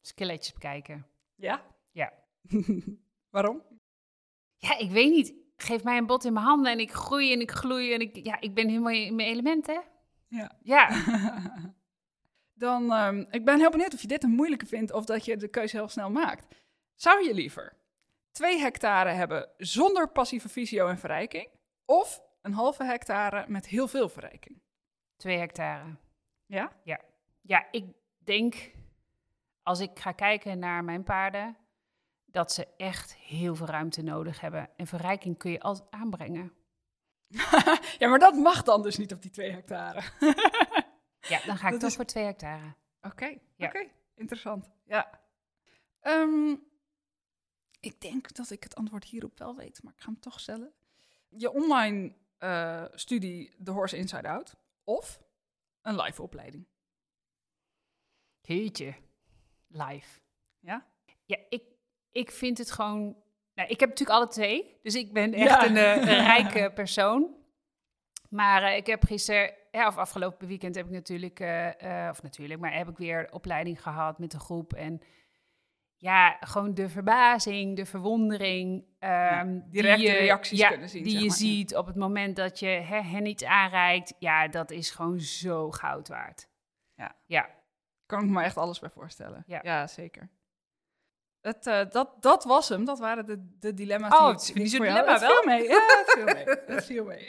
[0.01, 1.07] Skeletjes bekijken.
[1.35, 1.67] Ja?
[1.91, 2.13] Ja.
[3.31, 3.63] Waarom?
[4.57, 5.35] Ja, ik weet niet.
[5.57, 8.17] Geef mij een bot in mijn handen en ik groei en ik gloei en ik,
[8.17, 9.81] ja, ik ben helemaal in mijn element, hè?
[10.29, 10.59] Ja.
[10.63, 11.05] Ja.
[12.65, 15.37] dan, um, ik ben heel benieuwd of je dit een moeilijke vindt of dat je
[15.37, 16.55] de keuze heel snel maakt.
[16.95, 17.77] Zou je liever
[18.31, 21.49] twee hectare hebben zonder passieve visio en verrijking
[21.85, 24.63] of een halve hectare met heel veel verrijking?
[25.23, 25.97] Twee hectare.
[26.47, 26.73] Ja?
[26.85, 27.01] Ja.
[27.41, 27.85] Ja, ik
[28.19, 28.71] denk,
[29.63, 31.57] als ik ga kijken naar mijn paarden,
[32.25, 34.69] dat ze echt heel veel ruimte nodig hebben.
[34.77, 36.53] En verrijking kun je altijd aanbrengen.
[37.99, 40.03] ja, maar dat mag dan dus niet op die twee hectare.
[41.33, 42.75] ja, dan ga ik toch voor twee hectare.
[43.03, 43.67] Oké, ja.
[43.67, 43.87] oké.
[44.15, 44.71] Interessant.
[44.85, 45.21] Ja.
[46.03, 46.63] Um,
[47.81, 50.73] ik denk dat ik het antwoord hierop wel weet, maar ik ga hem toch stellen.
[51.29, 55.23] Je online uh, studie The Horse Inside Out of
[55.81, 56.67] een live opleiding?
[58.41, 58.95] Heetje,
[59.69, 60.21] live.
[60.59, 60.87] Ja?
[61.25, 61.63] Ja, ik,
[62.11, 63.17] ik vind het gewoon...
[63.55, 67.37] Nou, ik heb natuurlijk alle twee, dus ik ben echt een, een, rijke persoon.
[68.29, 71.41] Maar uh, ik heb gisteren, ja, of afgelopen weekend heb ik natuurlijk,
[72.11, 75.01] of natuurlijk, maar heb ik weer opleiding gehad met een groep en
[76.03, 78.85] ja, gewoon de verbazing, de verwondering.
[79.01, 81.03] Um, directe die je, reacties ja, kunnen zien.
[81.03, 84.15] Die je ziet op het moment dat je hè, hen iets aanreikt.
[84.19, 86.49] Ja, dat is gewoon zo goud waard.
[86.95, 87.17] Ja.
[87.27, 87.49] ja.
[88.07, 89.45] Kan ik me echt alles bij voorstellen.
[89.47, 90.31] Ja, ja zeker.
[91.41, 92.85] Het, uh, dat, dat was hem.
[92.85, 95.45] Dat waren de, de dilemma's oh, die, die, die voor dilemma wel?
[95.45, 95.63] mee.
[95.69, 96.81] Ja, het viel mee.
[96.91, 97.29] viel mee.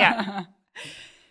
[0.00, 0.46] ja.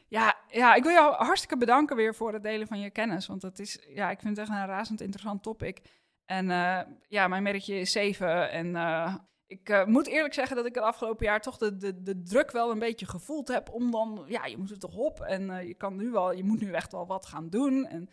[0.07, 3.27] Ja, ja, ik wil jou hartstikke bedanken weer voor het delen van je kennis.
[3.27, 5.81] Want het is, ja, ik vind het echt een razend interessant topic.
[6.25, 8.51] En uh, ja, mijn merkje is 7.
[8.51, 9.15] En uh,
[9.47, 12.51] ik uh, moet eerlijk zeggen dat ik het afgelopen jaar toch de, de, de druk
[12.51, 13.69] wel een beetje gevoeld heb.
[13.69, 15.21] Om dan, ja, je moet er toch op.
[15.21, 17.85] En je kan nu wel, je moet nu echt wel wat gaan doen.
[17.85, 18.09] En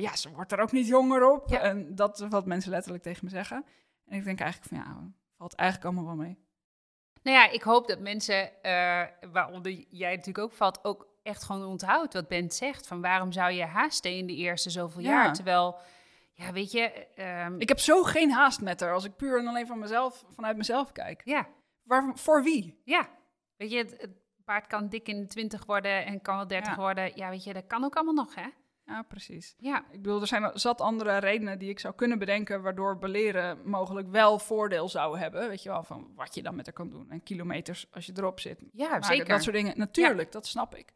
[0.00, 1.48] ja, ze wordt er ook niet jonger op.
[1.48, 1.60] Ja.
[1.60, 3.64] En dat is wat mensen letterlijk tegen me zeggen.
[4.06, 6.38] En ik denk eigenlijk van ja, valt eigenlijk allemaal wel mee.
[7.22, 8.50] Nou ja, ik hoop dat mensen,
[9.32, 12.86] waaronder jij natuurlijk ook valt, ook echt gewoon onthoudt wat Bent zegt.
[12.86, 15.10] Van waarom zou je haasten in de eerste zoveel Ja.
[15.10, 15.34] jaar?
[15.34, 15.78] Terwijl,
[16.34, 17.06] ja, weet je...
[17.14, 20.24] ehm, Ik heb zo geen haast met haar als ik puur en alleen van mezelf,
[20.30, 21.20] vanuit mezelf kijk.
[21.24, 21.48] ja,
[21.82, 22.80] Waar, voor wie?
[22.84, 23.08] ja.
[23.56, 24.10] Weet je, het, het
[24.44, 26.80] paard kan dik in de 20 worden en kan wel 30 Ja.
[26.80, 27.12] worden.
[27.16, 28.46] Ja, weet je, dat kan ook allemaal nog, hè?
[28.86, 29.54] Ja, precies.
[29.58, 33.58] Ja, Ik bedoel, er zijn zat andere redenen die ik zou kunnen bedenken waardoor beleren
[33.70, 35.48] mogelijk wel voordeel zou hebben.
[35.48, 37.10] Weet je wel, van wat je dan met haar kan doen.
[37.10, 38.60] En kilometers als je erop zit.
[38.72, 39.28] ja maken, zeker.
[39.28, 39.78] Dat soort dingen.
[39.78, 40.92] Natuurlijk, dat snap ik.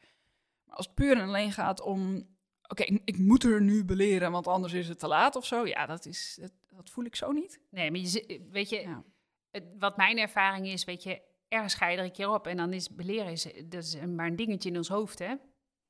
[0.65, 2.27] Maar als het puur en alleen gaat om...
[2.69, 5.67] Oké, ik, ik moet er nu beleren, want anders is het te laat of zo.
[5.67, 7.61] Ja, dat, is, dat, dat voel ik zo niet.
[7.71, 9.03] Nee, maar je, weet je, Ja.
[9.51, 12.57] het- wat mijn ervaring is, weet je, ergens ga je er een keer op en
[12.57, 15.35] dan is beleren is, dat is maar een dingetje in ons hoofd, hè?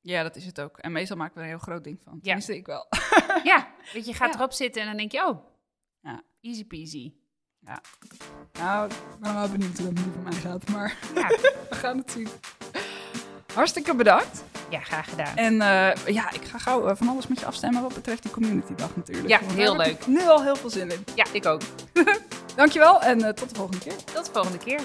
[0.01, 0.77] Ja, dat is het ook.
[0.77, 2.19] En meestal maken we er een heel groot ding van.
[2.21, 2.87] Tenminste, ik wel.
[3.43, 4.39] Ja, weet je, je gaat Ja.
[4.39, 5.45] erop zitten en dan denk je, oh,
[6.01, 6.21] Ja.
[6.41, 7.13] easy peasy.
[7.59, 11.27] Nou, ik ben wel benieuwd hoe dat nu voor mij gaat, maar Ja,
[11.69, 12.27] we gaan het zien.
[13.53, 14.43] Hartstikke bedankt.
[14.69, 15.35] ja graag gedaan.
[15.35, 18.31] En eh, ja, ik ga gauw eh, van alles met je afstemmen wat betreft die
[18.31, 19.27] community dag natuurlijk.
[19.27, 19.87] Ja, heel leuk.
[19.87, 21.03] ik nu al heel veel zin in.
[21.15, 21.61] Ja, ik ook.
[22.55, 23.95] Dankjewel en eh, tot de volgende keer.
[24.13, 24.79] Tot de volgende keer.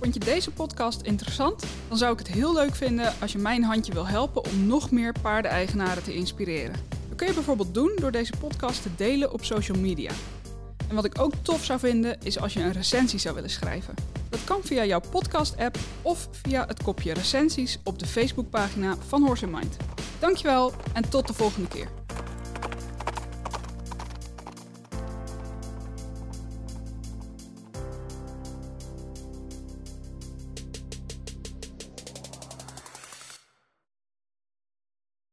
[0.00, 1.64] Vond je deze podcast interessant?
[1.88, 4.90] Dan zou ik het heel leuk vinden als je mijn handje wil helpen om nog
[4.90, 6.74] meer paardeneigenaren te inspireren.
[7.08, 10.10] Dat kun je bijvoorbeeld doen door deze podcast te delen op social media.
[10.88, 13.94] En wat ik ook tof zou vinden is als je een recensie zou willen schrijven.
[14.36, 19.44] Dat kan via jouw podcast-app of via het kopje recensies op de Facebookpagina van Horse
[19.44, 19.76] in Mind.
[20.18, 21.88] Dankjewel en tot de volgende keer.